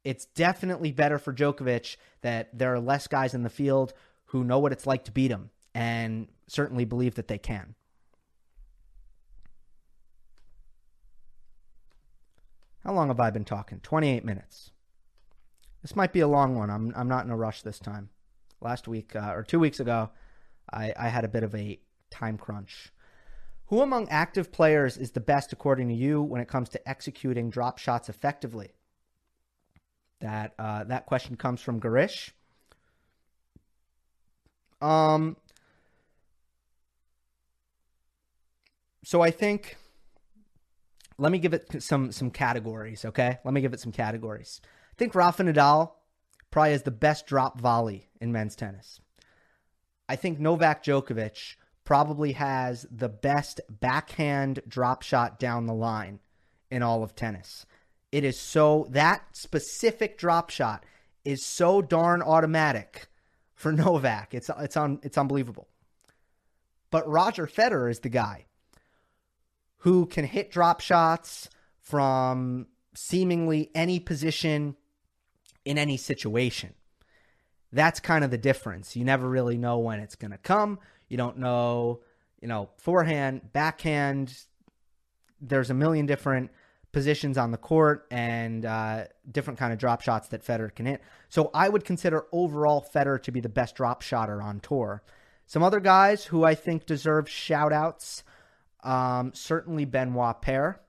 [0.03, 3.93] it's definitely better for Djokovic that there are less guys in the field
[4.25, 7.75] who know what it's like to beat him and certainly believe that they can.
[12.83, 13.79] How long have I been talking?
[13.79, 14.71] 28 minutes.
[15.81, 16.69] This might be a long one.
[16.69, 18.09] I'm, I'm not in a rush this time.
[18.59, 20.09] Last week, uh, or two weeks ago,
[20.71, 22.91] I, I had a bit of a time crunch.
[23.67, 27.49] Who among active players is the best, according to you, when it comes to executing
[27.49, 28.71] drop shots effectively?
[30.23, 32.31] That uh, that question comes from Garish.
[34.81, 35.36] Um,
[39.03, 39.75] so I think
[41.17, 43.03] let me give it some some categories.
[43.03, 44.62] Okay, let me give it some categories.
[44.63, 45.91] I think Rafa Nadal
[46.51, 49.01] probably has the best drop volley in men's tennis.
[50.07, 56.21] I think Novak Djokovic probably has the best backhand drop shot down the line
[56.71, 57.65] in all of tennis.
[58.13, 60.86] It is so that specific drop shot
[61.26, 63.08] is so darn automatic
[63.56, 64.36] for Novak.
[64.36, 65.67] It's it's on it's unbelievable.
[66.91, 68.45] But Roger Federer is the guy
[69.78, 71.49] who can hit drop shots
[71.80, 74.76] from seemingly any position
[75.65, 76.76] in any situation.
[77.71, 78.95] That's kind of the difference.
[78.95, 80.78] You never really know when it's going to come.
[81.10, 82.02] You don't know,
[82.39, 84.38] you know, forehand, backhand.
[85.41, 86.52] There's a million different
[86.93, 91.01] positions on the court and uh, different kind of drop shots that Federer can hit.
[91.27, 95.03] So I would consider overall Federer to be the best drop shotter on tour.
[95.45, 98.23] Some other guys who I think deserve shout outs,
[98.84, 100.79] um, certainly Benoit Paire,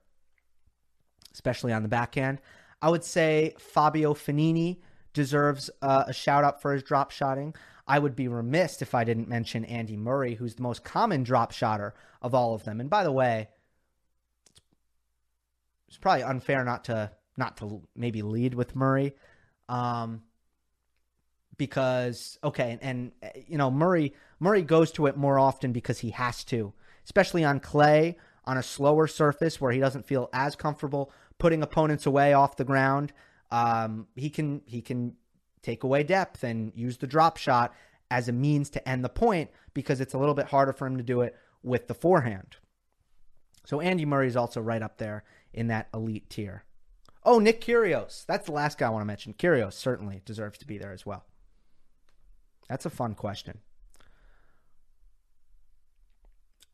[1.32, 2.40] especially on the backhand.
[2.80, 4.78] I would say Fabio Fognini
[5.14, 7.54] deserves uh, a shout out for his drop shotting.
[7.86, 11.52] I would be remiss if I didn't mention Andy Murray, who's the most common drop
[11.52, 12.80] shotter of all of them.
[12.80, 13.48] And by the way,
[15.94, 19.14] it's probably unfair not to not to maybe lead with Murray.
[19.68, 20.22] Um,
[21.56, 26.10] because okay, and, and you know Murray Murray goes to it more often because he
[26.10, 26.72] has to,
[27.04, 32.06] especially on clay on a slower surface where he doesn't feel as comfortable putting opponents
[32.06, 33.12] away off the ground.
[33.52, 35.14] Um, he can he can
[35.62, 37.72] take away depth and use the drop shot
[38.10, 40.96] as a means to end the point because it's a little bit harder for him
[40.96, 42.56] to do it with the forehand.
[43.64, 45.22] So Andy Murray is also right up there
[45.54, 46.64] in that elite tier.
[47.24, 48.26] Oh, Nick Kyrgios.
[48.26, 49.34] That's the last guy I want to mention.
[49.34, 51.24] Kyrgios certainly deserves to be there as well.
[52.68, 53.58] That's a fun question.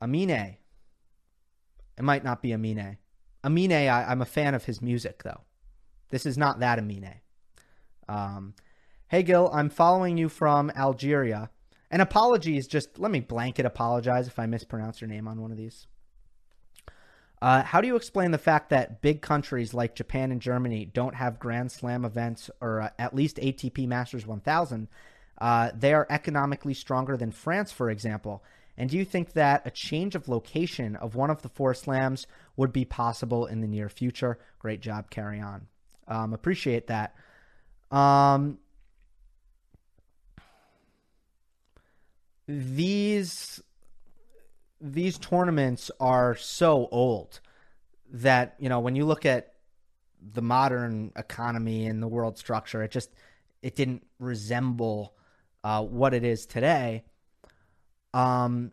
[0.00, 0.56] Amine.
[1.96, 2.98] It might not be Amine.
[3.44, 5.42] Amine, I, am a fan of his music, though.
[6.10, 7.20] This is not that Amine.
[8.08, 8.54] Um,
[9.08, 11.50] hey, Gil, I'm following you from Algeria.
[11.90, 15.56] And apologies, just let me blanket apologize if I mispronounce your name on one of
[15.56, 15.86] these.
[17.42, 21.14] Uh, how do you explain the fact that big countries like Japan and Germany don't
[21.14, 24.88] have Grand Slam events or uh, at least ATP Masters 1000?
[25.38, 28.44] Uh, they are economically stronger than France, for example.
[28.76, 32.26] And do you think that a change of location of one of the four slams
[32.56, 34.38] would be possible in the near future?
[34.58, 35.66] Great job, carry on.
[36.08, 37.14] Um, appreciate that.
[37.90, 38.58] Um,
[42.46, 43.62] these
[44.80, 47.40] these tournaments are so old
[48.12, 49.54] that you know when you look at
[50.32, 53.10] the modern economy and the world structure, it just
[53.62, 55.14] it didn't resemble
[55.64, 57.04] uh, what it is today.
[58.14, 58.72] Um,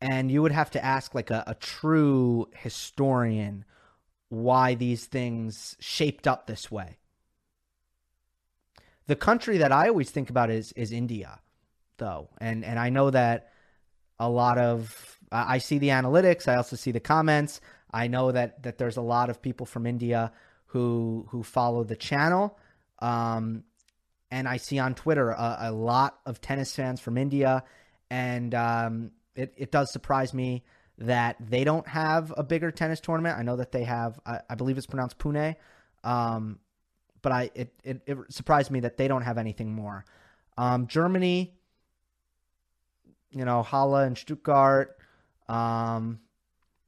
[0.00, 3.64] and you would have to ask like a, a true historian
[4.28, 6.96] why these things shaped up this way.
[9.06, 11.40] The country that I always think about is is India,
[11.98, 13.52] though, and and I know that
[14.20, 16.46] a lot of I see the analytics.
[16.46, 17.60] I also see the comments.
[17.90, 20.32] I know that that there's a lot of people from India
[20.66, 22.56] who who follow the channel,
[23.00, 23.64] um,
[24.30, 27.64] and I see on Twitter a, a, lot of tennis fans from India,
[28.10, 30.62] and um, it it does surprise me
[30.98, 33.38] that they don't have a bigger tennis tournament.
[33.38, 34.20] I know that they have.
[34.26, 35.56] I, I believe it's pronounced Pune,
[36.04, 36.60] um,
[37.22, 40.04] but I it, it, it surprised me that they don't have anything more.
[40.58, 41.54] Um, Germany,
[43.32, 44.96] you know, Halle and Stuttgart,
[45.48, 46.20] um,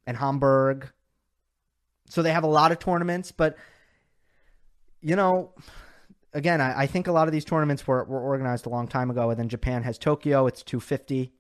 [0.07, 0.91] and Hamburg.
[2.09, 3.57] So they have a lot of tournaments, but
[5.01, 5.53] you know,
[6.33, 9.11] again, I, I, think a lot of these tournaments were, were organized a long time
[9.11, 10.47] ago, and then Japan has Tokyo.
[10.47, 11.33] It's 250.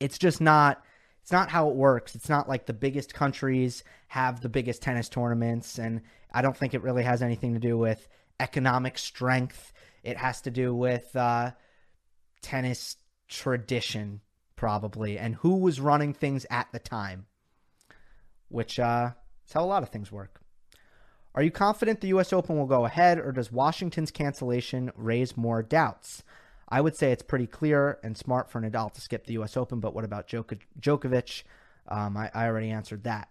[0.00, 0.82] It's just not.
[1.20, 2.16] It's not how it works.
[2.16, 6.00] It's not like the biggest countries have the biggest tennis tournaments, and
[6.32, 8.08] I don't think it really has anything to do with
[8.40, 9.72] economic strength.
[10.02, 11.52] It has to do with uh,
[12.40, 12.96] tennis
[13.32, 14.20] tradition,
[14.56, 17.26] probably, and who was running things at the time,
[18.48, 19.10] which uh,
[19.46, 20.40] is how a lot of things work.
[21.34, 22.32] Are you confident the U.S.
[22.32, 26.22] Open will go ahead, or does Washington's cancellation raise more doubts?
[26.68, 29.56] I would say it's pretty clear and smart for Nadal to skip the U.S.
[29.56, 31.42] Open, but what about Djokovic?
[31.88, 33.28] Um, I, I, already answered that.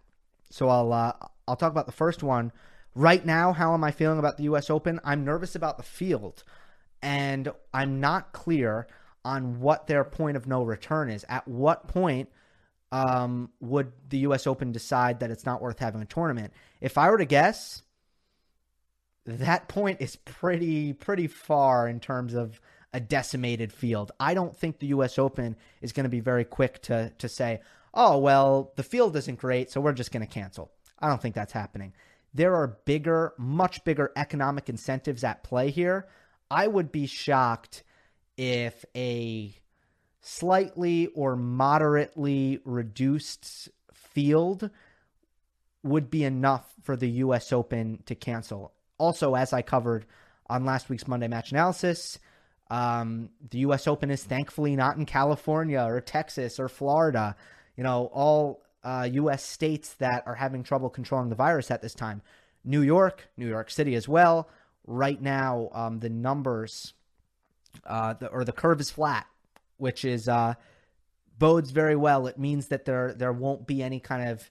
[0.49, 1.13] So I'll uh,
[1.47, 2.51] I'll talk about the first one.
[2.95, 4.69] Right now, how am I feeling about the U.S.
[4.69, 4.99] Open?
[5.05, 6.43] I'm nervous about the field,
[7.01, 8.87] and I'm not clear
[9.23, 11.25] on what their point of no return is.
[11.29, 12.29] At what point
[12.91, 14.47] um, would the U.S.
[14.47, 16.53] Open decide that it's not worth having a tournament?
[16.79, 17.83] If I were to guess,
[19.25, 22.59] that point is pretty pretty far in terms of
[22.93, 24.11] a decimated field.
[24.19, 27.61] I don't think the US Open is going to be very quick to to say,
[27.93, 31.35] "Oh, well, the field isn't great, so we're just going to cancel." I don't think
[31.35, 31.93] that's happening.
[32.33, 36.07] There are bigger, much bigger economic incentives at play here.
[36.49, 37.83] I would be shocked
[38.37, 39.55] if a
[40.21, 44.69] slightly or moderately reduced field
[45.83, 50.05] would be enough for the US Open to cancel also, as I covered
[50.47, 52.19] on last week's Monday Match Analysis,
[52.69, 53.87] um, the U.S.
[53.87, 57.35] Open is thankfully not in California or Texas or Florida.
[57.75, 59.43] You know, all uh, U.S.
[59.43, 62.21] states that are having trouble controlling the virus at this time.
[62.63, 64.47] New York, New York City as well.
[64.85, 66.93] Right now, um, the numbers
[67.85, 69.25] uh, the, or the curve is flat,
[69.77, 70.55] which is uh,
[71.37, 72.27] bodes very well.
[72.27, 74.49] It means that there there won't be any kind of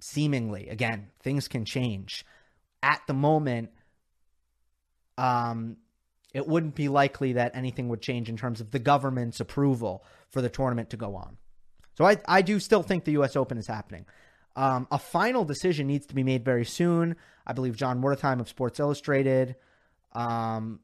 [0.00, 2.24] seemingly again things can change
[2.82, 3.70] at the moment,
[5.16, 5.76] um,
[6.34, 10.42] it wouldn't be likely that anything would change in terms of the government's approval for
[10.42, 11.36] the tournament to go on.
[11.96, 13.36] So I, I do still think the U.S.
[13.36, 14.06] Open is happening.
[14.56, 17.16] Um, a final decision needs to be made very soon.
[17.46, 19.56] I believe John Wertheim of Sports Illustrated
[20.12, 20.80] um,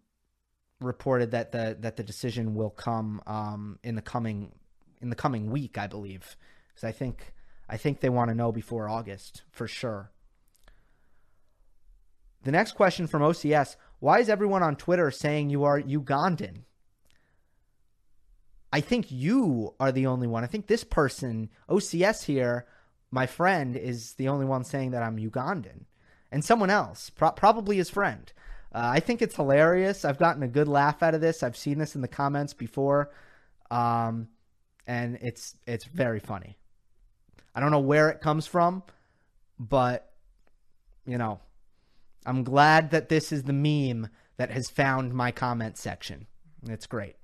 [0.81, 4.53] reported that the that the decision will come um, in the coming
[5.01, 5.79] in the coming week.
[5.79, 6.37] I believe
[6.68, 7.33] because I think
[7.68, 10.11] I think they want to know before August for sure.
[12.45, 16.62] The next question from OCS Why is everyone on Twitter saying you are Ugandan?
[18.72, 20.45] I think you are the only one.
[20.45, 22.66] I think this person, OCS here,
[23.11, 25.87] my friend, is the only one saying that I'm Ugandan.
[26.31, 28.31] And someone else, pro- probably his friend.
[28.73, 30.05] Uh, I think it's hilarious.
[30.05, 31.43] I've gotten a good laugh out of this.
[31.43, 33.11] I've seen this in the comments before.
[33.71, 34.29] Um,
[34.87, 36.57] and it's it's very funny.
[37.55, 38.83] I don't know where it comes from,
[39.59, 40.11] but
[41.07, 41.41] you know,
[42.27, 46.27] I'm glad that this is the meme that has found my comment section.
[46.66, 47.16] It's great.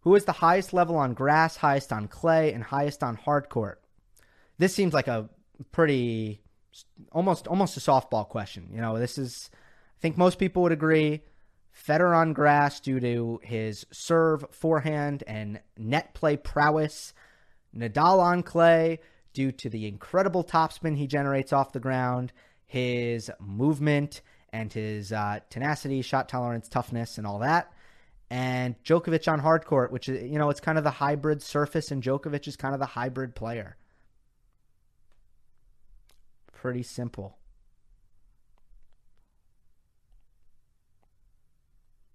[0.00, 3.82] Who is the highest level on grass, highest on clay, and highest on hard court?
[4.58, 5.30] This seems like a
[5.72, 6.43] pretty
[7.12, 8.68] almost almost a softball question.
[8.72, 11.22] You know, this is I think most people would agree
[11.74, 17.12] Federer on grass due to his serve, forehand, and net play prowess.
[17.76, 19.00] Nadal on clay
[19.32, 22.32] due to the incredible topspin he generates off the ground,
[22.64, 24.22] his movement,
[24.52, 27.72] and his uh, tenacity, shot tolerance, toughness, and all that.
[28.30, 31.90] And Djokovic on hard court, which is, you know, it's kind of the hybrid surface,
[31.90, 33.76] and Djokovic is kind of the hybrid player.
[36.64, 37.36] Pretty simple.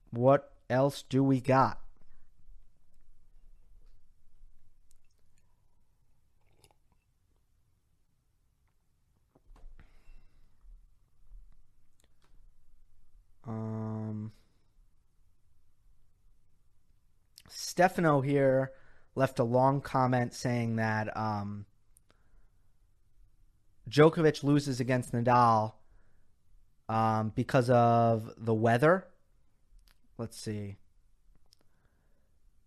[0.09, 1.79] What else do we got?
[13.45, 14.31] Um,
[17.47, 18.71] Stefano here
[19.13, 21.67] left a long comment saying that um,
[23.89, 25.73] Djokovic loses against Nadal
[26.87, 29.07] um, because of the weather
[30.19, 30.75] Let's see.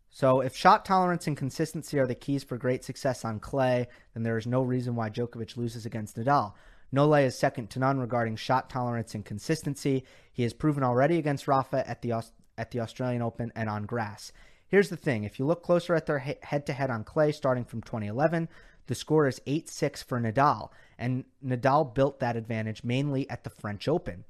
[0.09, 4.23] So, if shot tolerance and consistency are the keys for great success on clay, then
[4.23, 6.55] there is no reason why Djokovic loses against Nadal.
[6.93, 10.05] Nole is second to none regarding shot tolerance and consistency.
[10.33, 12.25] He has proven already against Rafa at the
[12.57, 14.33] at the Australian Open and on grass.
[14.67, 18.49] Here's the thing: if you look closer at their head-to-head on clay, starting from 2011,
[18.87, 20.71] the score is 8-6 for Nadal,
[21.03, 24.25] and Nadal built that advantage mainly at the French Open.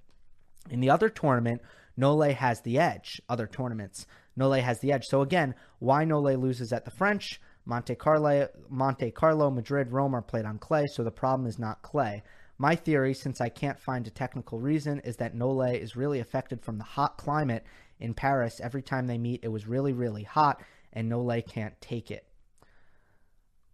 [0.71, 1.61] In the other tournament,
[1.99, 3.21] Nole has the edge.
[3.29, 4.07] Other tournaments,
[4.37, 5.05] Nole has the edge.
[5.05, 7.43] So again, why Nole loses at the French?
[7.67, 11.83] Monte Carlo, Monte Carlo, Madrid, Rome are played on clay, so the problem is not
[11.83, 12.23] clay.
[12.57, 16.63] My theory, since I can't find a technical reason, is that Nole is really affected
[16.63, 17.65] from the hot climate
[18.01, 18.61] in Paris.
[18.63, 20.63] Every time they meet, it was really, really hot,
[20.95, 22.27] and Nole can't take it.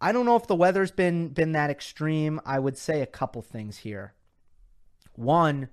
[0.01, 2.39] I don't know if the weather's been been that extreme.
[2.45, 4.13] I would say a couple things here.
[5.15, 5.69] One,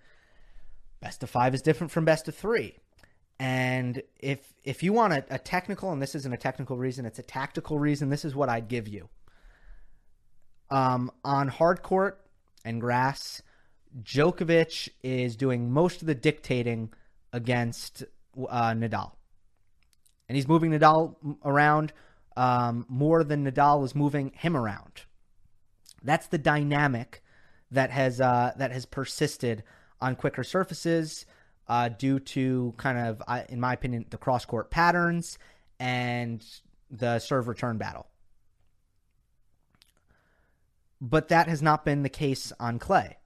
[1.01, 2.79] best of five is different from best of three.
[3.39, 7.19] And if if you want a, a, technical, and this isn't a technical reason, it's
[7.19, 9.09] a tactical reason, this is what I'd give you.
[10.71, 12.21] Um, on hard court
[12.65, 13.43] and grass,
[14.03, 16.93] Djokovic is doing most of the dictating
[17.33, 18.05] against
[18.49, 19.13] uh, Nadal.
[20.29, 21.15] And he's moving Nadal
[21.45, 21.93] around
[22.37, 25.03] um, more than Nadal is moving him around.
[26.03, 27.23] That's the dynamic
[27.71, 29.65] that has uh, that has persisted
[30.01, 31.27] on quicker surfaces
[31.69, 35.39] uh, due to kind of, in my opinion, the cross court patterns
[35.81, 36.45] and
[36.91, 38.07] the serve return battle.
[41.01, 43.19] But that has not been the case on clay.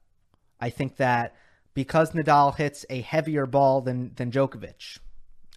[0.60, 1.34] I think that
[1.74, 4.98] because Nadal hits a heavier ball than than Djokovic,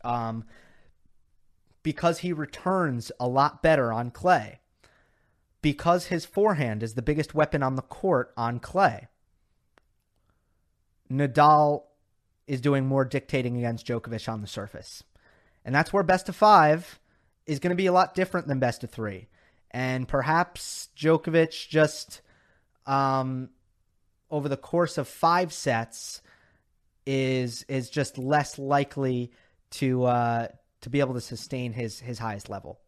[0.04, 0.46] um,
[1.84, 4.60] because he returns a lot better on clay,
[5.62, 9.08] because his forehand is the biggest weapon on the court on clay,
[11.12, 11.84] Nadal
[12.48, 15.04] is doing more dictating against Djokovic on the surface.
[15.64, 17.00] And that's where best of five
[17.46, 19.28] is going to be a lot different than best of three.
[19.72, 22.22] And perhaps Djokovic just,
[22.86, 23.50] um,
[24.30, 26.22] over the course of five sets,
[27.06, 29.32] is is just less likely
[29.72, 30.48] to uh,
[30.84, 32.80] to be able to sustain his his highest level.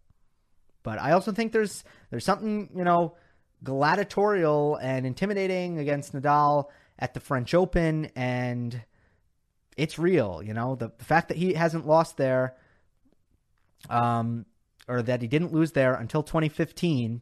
[0.83, 3.15] But I also think there's there's something you know
[3.63, 6.65] gladiatorial and intimidating against Nadal
[6.99, 8.83] at the French Open, and
[9.75, 10.41] it's real.
[10.43, 12.55] You know, the, the fact that he hasn't lost there,
[13.89, 14.45] um,
[14.87, 17.21] or that he didn't lose there until 2015,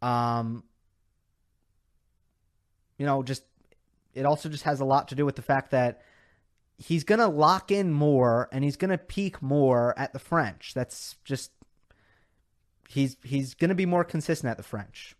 [0.00, 0.64] um,
[2.98, 3.42] you know, just
[4.14, 6.02] it also just has a lot to do with the fact that
[6.82, 10.72] he's going to lock in more and he's going to peak more at the French.
[10.74, 11.50] That's just
[12.88, 15.16] he's he's going to be more consistent at the French.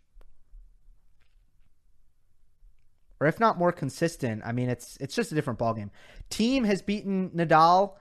[3.23, 4.41] or if not more consistent.
[4.45, 5.91] I mean, it's it's just a different ballgame.
[6.29, 7.93] Thiem has beaten Nadal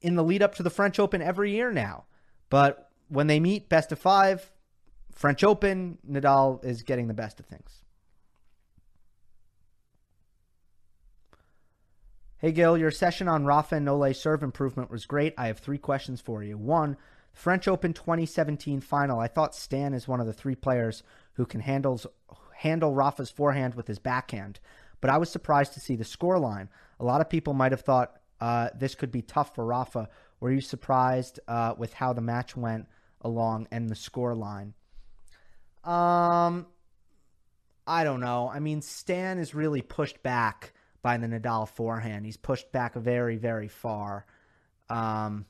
[0.00, 2.04] in the lead up to the French Open every year now,
[2.48, 4.52] but when they meet best of five,
[5.12, 7.82] French Open, Nadal is getting the best of things.
[12.40, 15.34] Hey, Gil, your session on Rafa and Nole serve improvement was great.
[15.36, 16.56] I have three questions for you.
[16.56, 16.96] One,
[17.34, 19.20] French Open 2017 final.
[19.20, 21.02] I thought Stan is one of the three players
[21.34, 22.06] who can handles,
[22.56, 24.58] handle Rafa's forehand with his backhand,
[25.02, 26.68] but I was surprised to see the scoreline.
[26.98, 30.08] A lot of people might have thought uh, this could be tough for Rafa.
[30.40, 32.86] Were you surprised uh, with how the match went
[33.20, 34.72] along and the scoreline?
[35.84, 36.68] Um,
[37.86, 38.50] I don't know.
[38.50, 40.72] I mean, Stan is really pushed back
[41.02, 42.26] by the Nadal forehand.
[42.26, 44.26] He's pushed back very, very far.
[44.88, 45.46] Um,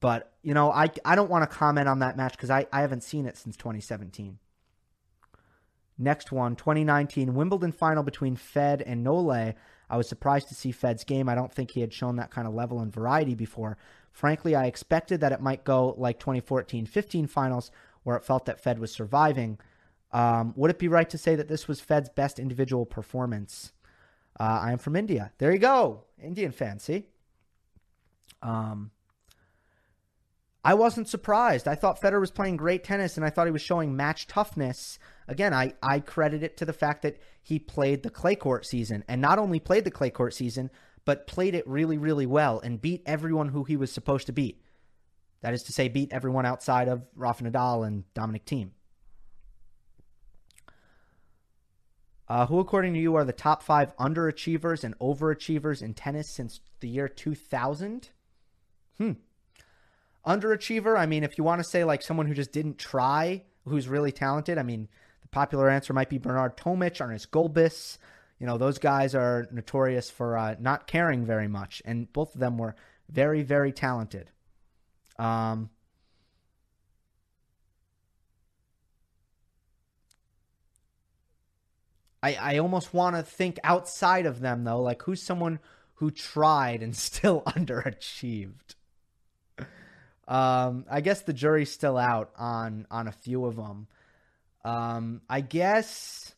[0.00, 2.80] but you know, I I don't want to comment on that match because I, I
[2.80, 4.38] haven't seen it since 2017.
[5.98, 9.30] Next one, 2019 Wimbledon final between Fed and Nole.
[9.30, 11.28] I was surprised to see Fed's game.
[11.28, 13.76] I don't think he had shown that kind of level and variety before.
[14.10, 17.70] Frankly, I expected that it might go like 2014 15 finals,
[18.02, 19.58] where it felt that Fed was surviving.
[20.12, 23.72] Um, would it be right to say that this was Fed's best individual performance?
[24.38, 25.32] Uh, I am from India.
[25.38, 26.78] There you go, Indian fan.
[26.78, 27.06] See,
[28.40, 28.90] um,
[30.64, 31.66] I wasn't surprised.
[31.66, 34.98] I thought Federer was playing great tennis, and I thought he was showing match toughness.
[35.28, 39.04] Again, I I credit it to the fact that he played the clay court season,
[39.08, 40.70] and not only played the clay court season,
[41.04, 44.62] but played it really, really well and beat everyone who he was supposed to beat.
[45.40, 48.70] That is to say, beat everyone outside of Rafa Nadal and Dominic Thiem.
[52.28, 56.60] Uh, who, according to you, are the top five underachievers and overachievers in tennis since
[56.80, 58.10] the year 2000?
[58.98, 59.12] Hmm.
[60.26, 63.88] Underachiever, I mean, if you want to say like someone who just didn't try, who's
[63.88, 64.88] really talented, I mean,
[65.22, 67.98] the popular answer might be Bernard Tomic, Ernest Gulbis.
[68.38, 72.40] You know, those guys are notorious for uh, not caring very much, and both of
[72.40, 72.76] them were
[73.08, 74.30] very, very talented.
[75.18, 75.70] Um,
[82.22, 84.80] I, I almost want to think outside of them though.
[84.80, 85.58] Like who's someone
[85.94, 88.74] who tried and still underachieved?
[90.28, 93.88] Um, I guess the jury's still out on on a few of them.
[94.64, 96.34] Um, I guess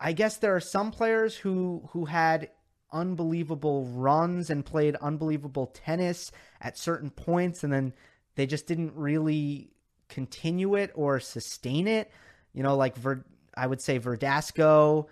[0.00, 2.50] I guess there are some players who who had
[2.92, 7.92] unbelievable runs and played unbelievable tennis at certain points and then
[8.34, 9.70] they just didn't really
[10.08, 12.10] continue it or sustain it.
[12.52, 13.24] You know, like Ver,
[13.54, 15.06] I would say Verdasco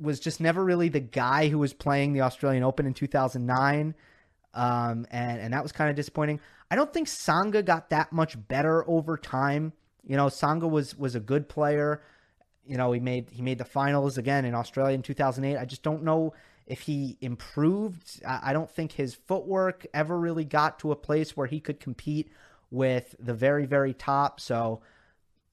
[0.00, 3.94] was just never really the guy who was playing the Australian Open in 2009.
[4.54, 6.40] Um, and, and that was kind of disappointing.
[6.70, 9.72] I don't think Tsonga got that much better over time.
[10.06, 12.02] You know, Tsonga was was a good player.
[12.64, 15.58] You know, he made he made the finals again in Australia in 2008.
[15.58, 16.32] I just don't know
[16.66, 18.22] if he improved.
[18.26, 21.80] I, I don't think his footwork ever really got to a place where he could
[21.80, 22.30] compete
[22.70, 24.40] with the very very top.
[24.40, 24.80] So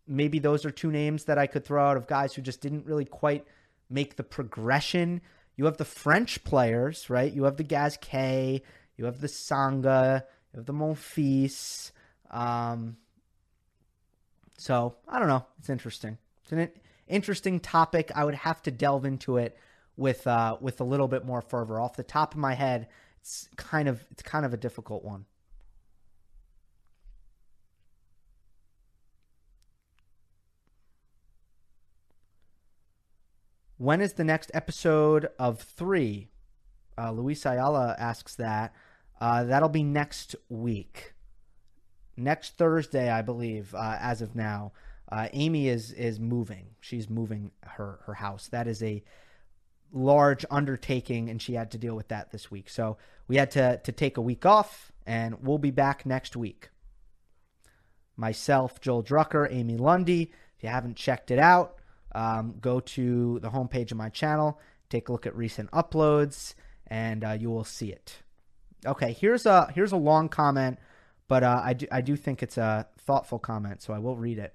[0.07, 2.85] maybe those are two names that I could throw out of guys who just didn't
[2.85, 3.45] really quite
[3.89, 5.21] make the progression.
[5.55, 7.31] You have the French players, right?
[7.31, 8.61] You have the Gasquet,
[8.97, 10.23] you have the Tsonga,
[10.53, 11.91] you have the Monfils.
[12.31, 12.97] Um,
[14.57, 15.45] so I don't know.
[15.59, 16.17] It's interesting.
[16.43, 16.69] It's an
[17.07, 18.11] interesting topic.
[18.15, 19.57] I would have to delve into it
[19.95, 21.79] with uh, with a little bit more fervor.
[21.79, 22.87] Off the top of my head,
[23.21, 25.25] it's kind of it's kind of a difficult one.
[33.77, 36.29] When is the next episode of three?
[36.97, 38.73] Uh, Luis Ayala asks that.
[39.19, 41.13] Uh, that'll be next week,
[42.17, 43.73] next Thursday, I believe.
[43.73, 44.73] Uh, as of now,
[45.11, 46.67] uh, Amy is is moving.
[46.81, 48.47] She's moving her her house.
[48.49, 49.03] That is a
[49.91, 52.69] large undertaking, and she had to deal with that this week.
[52.69, 52.97] So
[53.27, 56.69] we had to to take a week off, and we'll be back next week.
[58.17, 60.31] Myself, Joel Drucker, Amy Lundy.
[60.57, 61.77] If you haven't checked it out,
[62.15, 64.59] um, go to the homepage of my channel,
[64.89, 66.53] take a look at recent uploads,
[66.87, 68.17] and uh, you will see it.
[68.85, 70.77] Okay, here's a here's a long comment,
[71.27, 74.39] but uh, I do I do think it's a thoughtful comment, so I will read
[74.39, 74.53] it.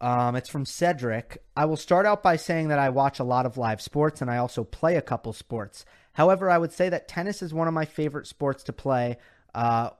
[0.00, 1.42] Um, it's from Cedric.
[1.56, 4.30] I will start out by saying that I watch a lot of live sports and
[4.30, 5.84] I also play a couple sports.
[6.14, 9.18] However, I would say that tennis is one of my favorite sports to play.
[9.54, 9.90] Uh,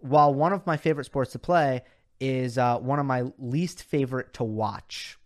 [0.00, 1.82] while one of my favorite sports to play,
[2.20, 5.18] is uh, one of my least favorite to watch.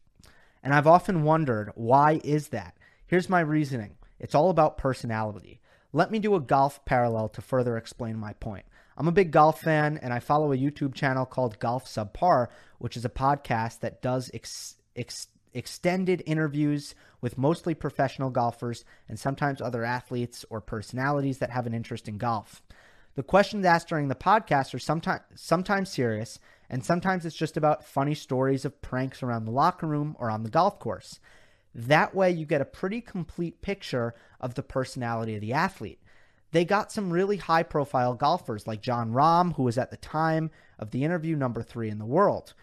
[0.62, 2.76] And I've often wondered, why is that?
[3.06, 5.60] Here's my reasoning it's all about personality.
[5.92, 8.64] Let me do a golf parallel to further explain my point.
[8.96, 12.96] I'm a big golf fan, and I follow a YouTube channel called Golf Subpar, which
[12.96, 19.60] is a podcast that does ex- ex- extended interviews with mostly professional golfers and sometimes
[19.60, 22.62] other athletes or personalities that have an interest in golf.
[23.14, 26.38] The questions asked during the podcast are sometimes sometimes serious
[26.70, 30.44] and sometimes it's just about funny stories of pranks around the locker room or on
[30.44, 31.18] the golf course.
[31.74, 36.00] That way, you get a pretty complete picture of the personality of the athlete.
[36.52, 40.50] They got some really high profile golfers like Jon Rahm, who was at the time
[40.78, 42.54] of the interview number three in the world.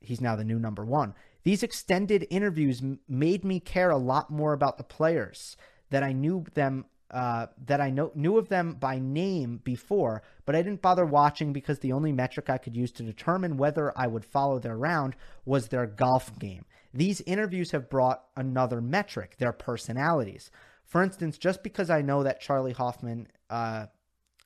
[0.00, 1.14] He's now the new number one.
[1.44, 5.56] These extended interviews made me care a lot more about the players
[5.90, 10.56] that I knew them uh, that I know, knew of them by name before, but
[10.56, 14.06] I didn't bother watching because the only metric I could use to determine whether I
[14.06, 16.64] would follow their round was their golf game.
[16.94, 20.50] These interviews have brought another metric, their personalities.
[20.86, 23.86] For instance, just because I know that Charley Hoffman, uh,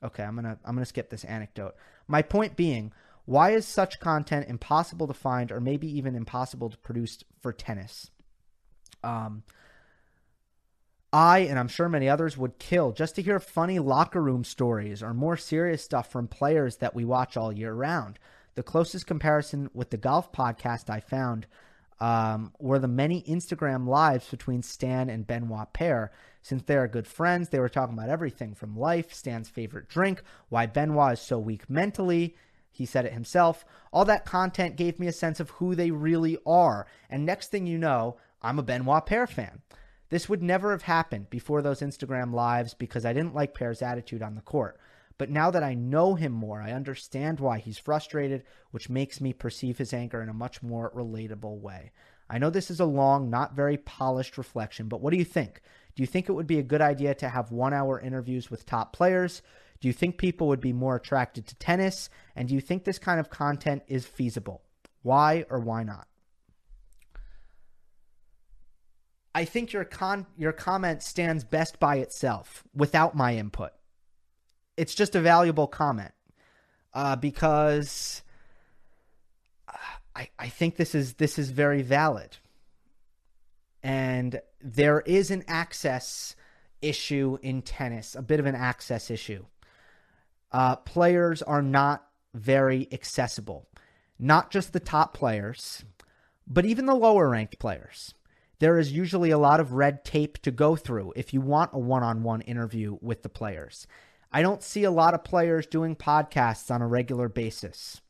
[0.03, 1.75] okay, I'm gonna I'm gonna skip this anecdote.
[2.09, 2.93] My point being,
[3.25, 8.11] why is such content impossible to find, or maybe even impossible to produce for tennis?
[9.03, 9.43] Um,
[11.17, 15.03] I, and I'm sure many others, would kill just to hear funny locker room stories
[15.03, 18.19] or more serious stuff from players that we watch all year round.
[18.55, 21.47] The closest comparison with the golf podcast I found
[22.01, 26.13] um, were the many Instagram lives between Stan and Benoit Paire.
[26.43, 30.23] Since they are good friends, they were talking about everything from life, Stan's favorite drink,
[30.51, 32.37] why Benoit is so weak mentally.
[32.71, 33.65] He said it himself.
[33.91, 36.87] All that content gave me a sense of who they really are.
[37.09, 39.63] And next thing you know, I'm a Benoit Paire fan.
[40.09, 44.23] This would never have happened before those Instagram lives because I didn't like Paire's attitude
[44.23, 44.79] on the court.
[45.19, 49.33] But now that I know him more, I understand why he's frustrated, which makes me
[49.33, 51.91] perceive his anger in a much more relatable way.
[52.29, 55.63] I know this is a long, not very polished reflection, but what do you think?
[55.95, 58.67] Do you think it would be a good idea to have one hour interviews with
[58.67, 59.43] top players?
[59.81, 62.11] Do you think people would be more attracted to tennis?
[62.35, 64.63] And do you think this kind of content is feasible?
[65.03, 66.09] Why or why not?
[69.37, 73.73] I think your con your comment stands best by itself without my input
[74.77, 76.13] it's just a valuable comment
[76.95, 78.23] uh, because
[80.15, 82.37] I, I think this is this is very valid,
[83.83, 86.37] and there is an access
[86.83, 89.45] issue in tennis, a bit of an access issue.
[90.53, 93.67] Uh, players are not very accessible,
[94.19, 95.85] not just the top players,
[96.47, 98.15] but even the lower ranked players.
[98.59, 101.79] There is usually a lot of red tape to go through if you want a
[101.79, 103.87] one on one interview with the players.
[104.33, 108.01] I don't see a lot of players doing podcasts on a regular basis.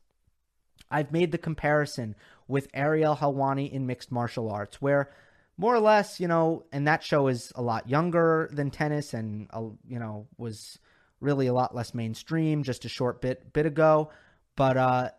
[0.91, 2.15] I've made the comparison
[2.49, 5.11] with Ariel Helwani in mixed martial arts, where
[5.59, 9.49] more or less, you know, and that show is a lot younger than tennis and,
[9.53, 10.79] uh, you know, was
[11.21, 14.11] really a lot less mainstream just a short bit bit ago.
[14.55, 15.11] But uh,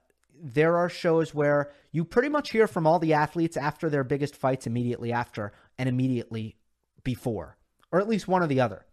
[0.42, 4.36] there are shows where you pretty much hear from all the athletes after their biggest
[4.36, 6.58] fights immediately after and immediately
[7.04, 7.58] before,
[7.92, 8.86] or at least one or the other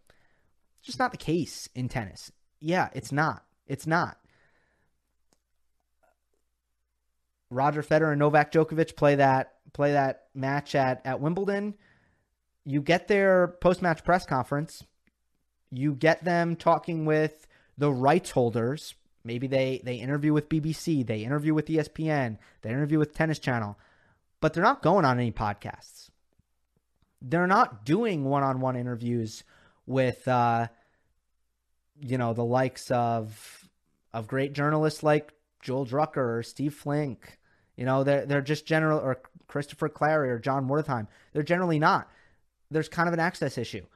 [0.84, 2.30] just not the case in tennis.
[2.61, 3.45] Yeah, it's not.
[3.66, 4.18] It's not.
[7.51, 11.74] Roger Federer and Novak Djokovic play that play that match at at Wimbledon.
[12.64, 14.84] You get their post match press conference.
[15.70, 17.47] You get them talking with
[17.78, 18.95] the rights holders.
[19.24, 23.78] Maybe they they interview with BBC, they interview with ESPN, they interview with Tennis Channel,
[24.40, 26.10] but they're not going on any podcasts.
[27.22, 29.42] They're not doing one on one interviews
[29.86, 30.68] with uh,
[32.00, 33.68] you know the likes of
[34.12, 37.38] of great journalists like Joel Drucker or Steve Flink.
[37.76, 41.08] You know, they're they're just general or Christopher Clarey or John Wertheim.
[41.32, 42.10] They're generally not.
[42.70, 43.86] There's kind of an access issue.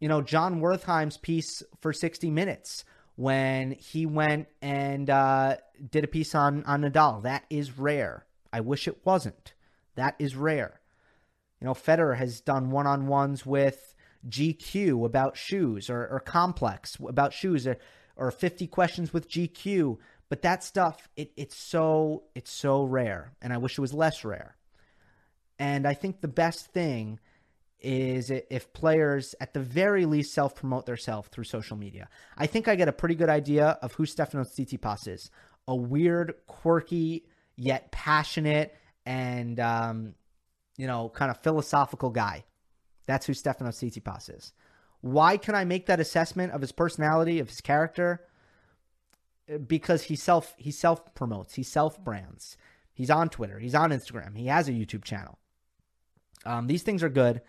[0.00, 2.84] You know, John Wertheim's piece for 60 Minutes
[3.20, 5.54] when he went and uh,
[5.90, 7.22] did a piece on on Nadal.
[7.22, 8.24] That is rare.
[8.50, 9.52] I wish it wasn't.
[9.94, 10.80] That is rare.
[11.60, 13.94] You know, Federer has done one on ones with
[14.26, 17.76] GQ about shoes or, or complex about shoes or,
[18.16, 19.98] or 50 questions with GQ.
[20.30, 24.24] But that stuff, it, it's so it's so rare, and I wish it was less
[24.24, 24.56] rare.
[25.58, 27.20] And I think the best thing
[27.82, 32.08] is if players at the very least self promote themselves through social media.
[32.36, 35.30] I think I get a pretty good idea of who Stefanos Tsitsipas is.
[35.68, 37.26] A weird, quirky,
[37.56, 38.74] yet passionate
[39.06, 40.14] and um,
[40.76, 42.44] you know, kind of philosophical guy.
[43.06, 44.52] That's who Stefanos Tsitsipas is.
[45.00, 48.24] Why can I make that assessment of his personality, of his character?
[49.66, 52.56] Because he self he self promotes, he self brands.
[52.92, 55.38] He's on Twitter, he's on Instagram, he has a YouTube channel.
[56.44, 57.42] Um, these things are good,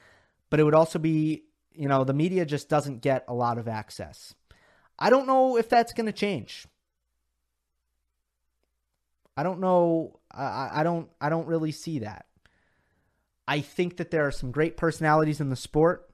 [0.52, 3.68] but it would also be, you know, the media just doesn't get a lot of
[3.68, 4.36] access.
[5.00, 6.68] I don't know if that's going to change.
[9.36, 10.20] I don't know.
[10.30, 11.10] I, I don't.
[11.20, 12.26] I don't really see that.
[13.48, 16.10] I think that there are some great personalities in the sport.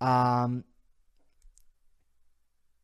[0.00, 0.64] Um,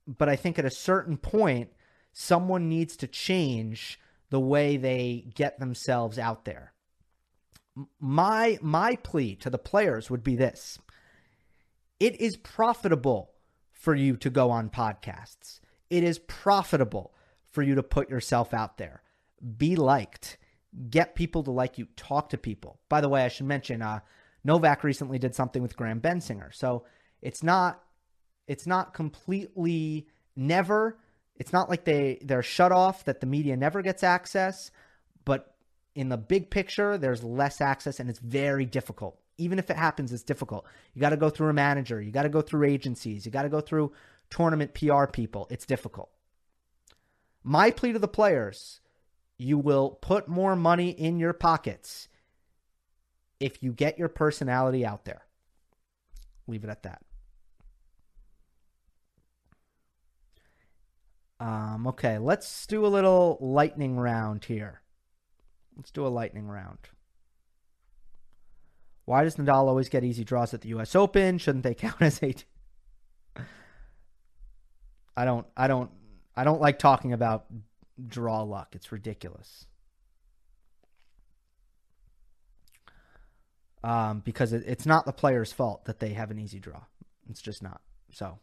[0.06, 1.70] but I think at a certain point,
[2.12, 3.98] someone needs to change
[4.30, 6.73] the way they get themselves out there.
[8.00, 10.78] My my plea to the players would be this.
[12.00, 13.30] It is profitable
[13.72, 15.60] for you to go on podcasts.
[15.90, 17.14] It is profitable
[17.50, 19.02] for you to put yourself out there.
[19.56, 20.38] Be liked.
[20.90, 21.86] Get people to like you.
[21.96, 22.80] Talk to people.
[22.88, 24.00] By the way, I should mention uh,
[24.44, 26.54] Novak recently did something with Graham Bensinger.
[26.54, 26.84] So
[27.22, 27.82] it's not
[28.46, 30.98] it's not completely never.
[31.36, 34.70] It's not like they they're shut off that the media never gets access,
[35.24, 35.53] but
[35.94, 39.18] in the big picture, there's less access and it's very difficult.
[39.38, 40.66] Even if it happens, it's difficult.
[40.94, 43.42] You got to go through a manager, you got to go through agencies, you got
[43.42, 43.92] to go through
[44.30, 45.46] tournament PR people.
[45.50, 46.10] It's difficult.
[47.42, 48.80] My plea to the players
[49.36, 52.08] you will put more money in your pockets
[53.40, 55.22] if you get your personality out there.
[56.46, 57.02] Leave it at that.
[61.40, 64.80] Um, okay, let's do a little lightning round here.
[65.76, 66.78] Let's do a lightning round.
[69.04, 70.94] Why does Nadal always get easy draws at the U.S.
[70.94, 71.38] Open?
[71.38, 72.44] Shouldn't they count as eight?
[75.16, 75.46] I don't.
[75.56, 75.90] I don't.
[76.36, 77.46] I don't like talking about
[78.08, 78.74] draw luck.
[78.74, 79.66] It's ridiculous.
[83.84, 86.80] Um, because it, it's not the player's fault that they have an easy draw.
[87.28, 87.82] It's just not.
[88.12, 88.38] So,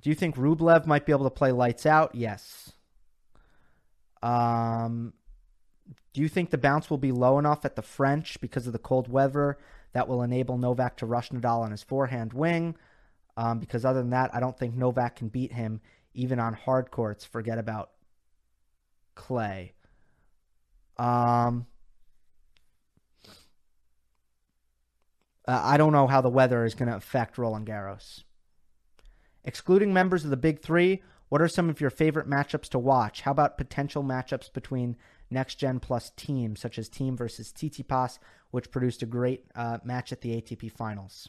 [0.00, 2.14] do you think Rublev might be able to play lights out?
[2.14, 2.72] Yes.
[4.22, 5.12] Um,
[6.12, 8.78] do you think the bounce will be low enough at the French because of the
[8.78, 9.58] cold weather
[9.92, 12.76] that will enable Novak to rush Nadal on his forehand wing?
[13.36, 15.80] Um, because other than that, I don't think Novak can beat him
[16.14, 17.24] even on hard courts.
[17.24, 17.90] Forget about
[19.14, 19.72] clay.
[20.98, 21.66] Um,
[25.46, 28.24] I don't know how the weather is going to affect Roland Garros.
[29.44, 33.22] Excluding members of the Big Three, what are some of your favorite matchups to watch?
[33.22, 34.96] How about potential matchups between
[35.30, 38.18] next gen plus teams, such as Thiem versus Tsitsipas,
[38.50, 41.28] which produced a great uh, match at the ATP Finals?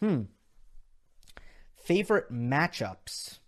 [0.00, 0.24] Hmm.
[1.76, 3.38] Favorite matchups.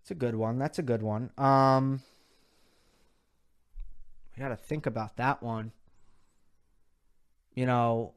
[0.00, 0.58] It's a good one.
[0.58, 1.30] That's a good one.
[1.36, 2.00] Um,
[4.34, 5.72] we got to think about that one.
[7.54, 8.14] You know,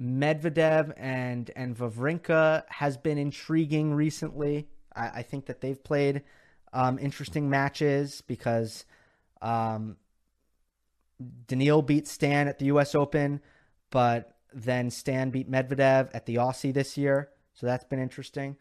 [0.00, 4.68] Medvedev and and Wawrinka has been intriguing recently.
[4.94, 6.22] I, I think that they've played
[6.72, 8.86] um, interesting matches because
[9.42, 9.96] um,
[11.46, 12.94] Daniil beat Stan at the U.S.
[12.94, 13.40] Open,
[13.90, 18.56] but then Stan beat Medvedev at the Aussie this year, so that's been interesting.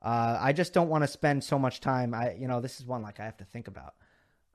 [0.00, 2.14] Uh, I just don't want to spend so much time.
[2.14, 3.94] I, you know, this is one like I have to think about.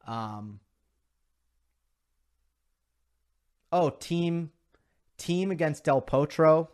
[0.06, 0.60] Um,
[3.72, 4.50] oh, Thiem
[5.20, 6.70] Thiem against Del Potro,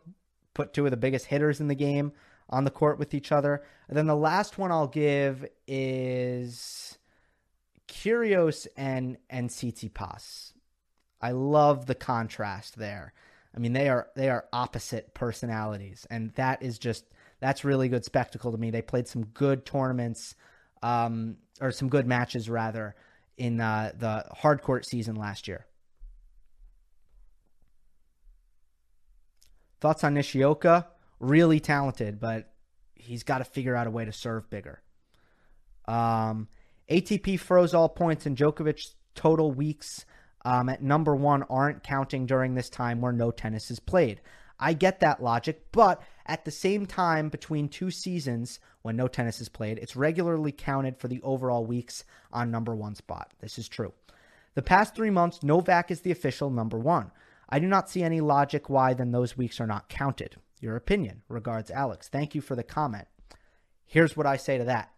[0.54, 2.14] put two of the biggest hitters in the game
[2.50, 3.64] on the court with each other.
[3.88, 6.98] And then the last one I'll give is
[7.88, 10.54] Kyrgios and and Tsitsipas.
[11.22, 13.14] I love the contrast there.
[13.56, 17.06] I mean, they are they are opposite personalities, and that is just
[17.39, 18.70] that's really good spectacle to me.
[18.70, 20.36] They played some good tournaments,
[20.84, 22.96] um, or some good matches rather,
[23.38, 25.66] in uh, the hard court season last year.
[29.86, 30.88] Thoughts on Nishioka?
[31.19, 32.51] Really talented, but
[32.95, 34.81] he's got to figure out a way to serve bigger.
[35.88, 36.47] Um,
[36.89, 40.07] ATP froze all points, and Djokovic's total weeks
[40.43, 44.21] um, at number one aren't counting during this time where no tennis is played.
[44.59, 49.39] I get that logic, but at the same time, between two seasons when no tennis
[49.39, 53.36] is played, it's regularly counted for the overall weeks on number one spot.
[53.39, 53.93] This is true.
[54.55, 57.11] The past three months, Novak is the official number one.
[57.50, 60.38] I do not see any logic why then those weeks are not counted.
[60.60, 61.22] Your opinion.
[61.30, 62.08] Regards, Alex.
[62.08, 63.08] Thank you for the comment.
[63.86, 64.91] Here's what I say to that.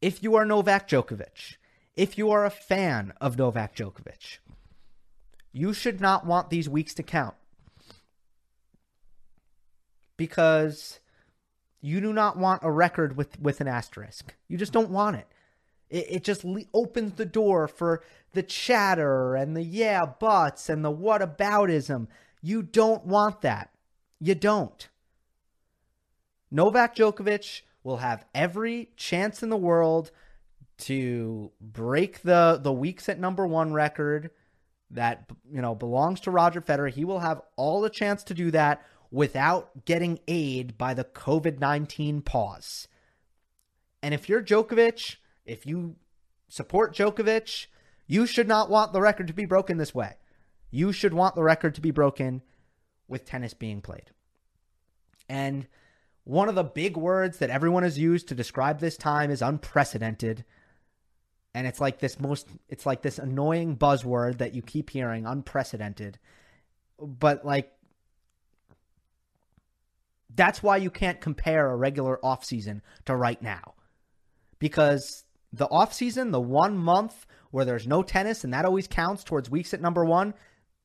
[0.00, 1.56] If you are Novak Djokovic,
[1.94, 4.38] if you are a fan of Novak Djokovic,
[5.52, 7.34] you should not want these weeks to count.
[10.16, 11.00] Because
[11.80, 14.34] you do not want a record with, with an asterisk.
[14.48, 15.26] You just don't want it.
[15.90, 20.84] It, it just le- opens the door for the chatter and the yeah buts and
[20.84, 22.06] the what aboutism.
[22.40, 23.70] You don't want that.
[24.20, 24.88] You don't.
[26.50, 30.10] Novak Djokovic will have every chance in the world
[30.78, 34.30] to break the the weeks at number 1 record
[34.90, 36.90] that you know belongs to Roger Federer.
[36.90, 42.24] He will have all the chance to do that without getting aid by the COVID-19
[42.24, 42.88] pause.
[44.02, 45.16] And if you're Djokovic,
[45.50, 45.96] if you
[46.48, 47.66] support Djokovic,
[48.06, 50.14] you should not want the record to be broken this way.
[50.70, 52.42] You should want the record to be broken
[53.08, 54.10] with tennis being played.
[55.28, 55.66] And
[56.24, 60.44] One of the big words that everyone has used to describe this time is unprecedented.
[61.54, 66.18] And it's like this most it's like this annoying buzzword that you keep hearing, unprecedented.
[67.00, 67.72] But like
[70.32, 73.74] that's why you can't compare a regular offseason to right now.
[74.60, 79.50] Because the offseason, the one month where there's no tennis, and that always counts towards
[79.50, 80.34] weeks at number one,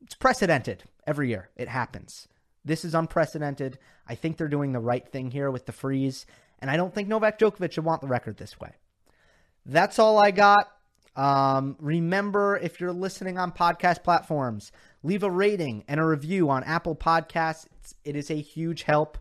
[0.01, 1.49] it's precedented every year.
[1.55, 2.27] It happens.
[2.63, 3.77] This is unprecedented.
[4.07, 6.25] I think they're doing the right thing here with the freeze,
[6.59, 8.71] and I don't think Novak Djokovic should want the record this way.
[9.65, 10.67] That's all I got.
[11.15, 14.71] Um, remember, if you're listening on podcast platforms,
[15.03, 17.67] leave a rating and a review on Apple Podcasts.
[17.79, 19.17] It's, it is a huge help.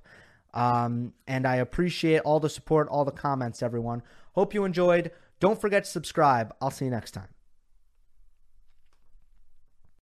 [0.53, 4.03] Um, and I appreciate all the support, all the comments, everyone.
[4.33, 5.13] Hope you enjoyed.
[5.45, 6.55] Don't forget to subscribe.
[6.63, 7.34] I'll see you next time.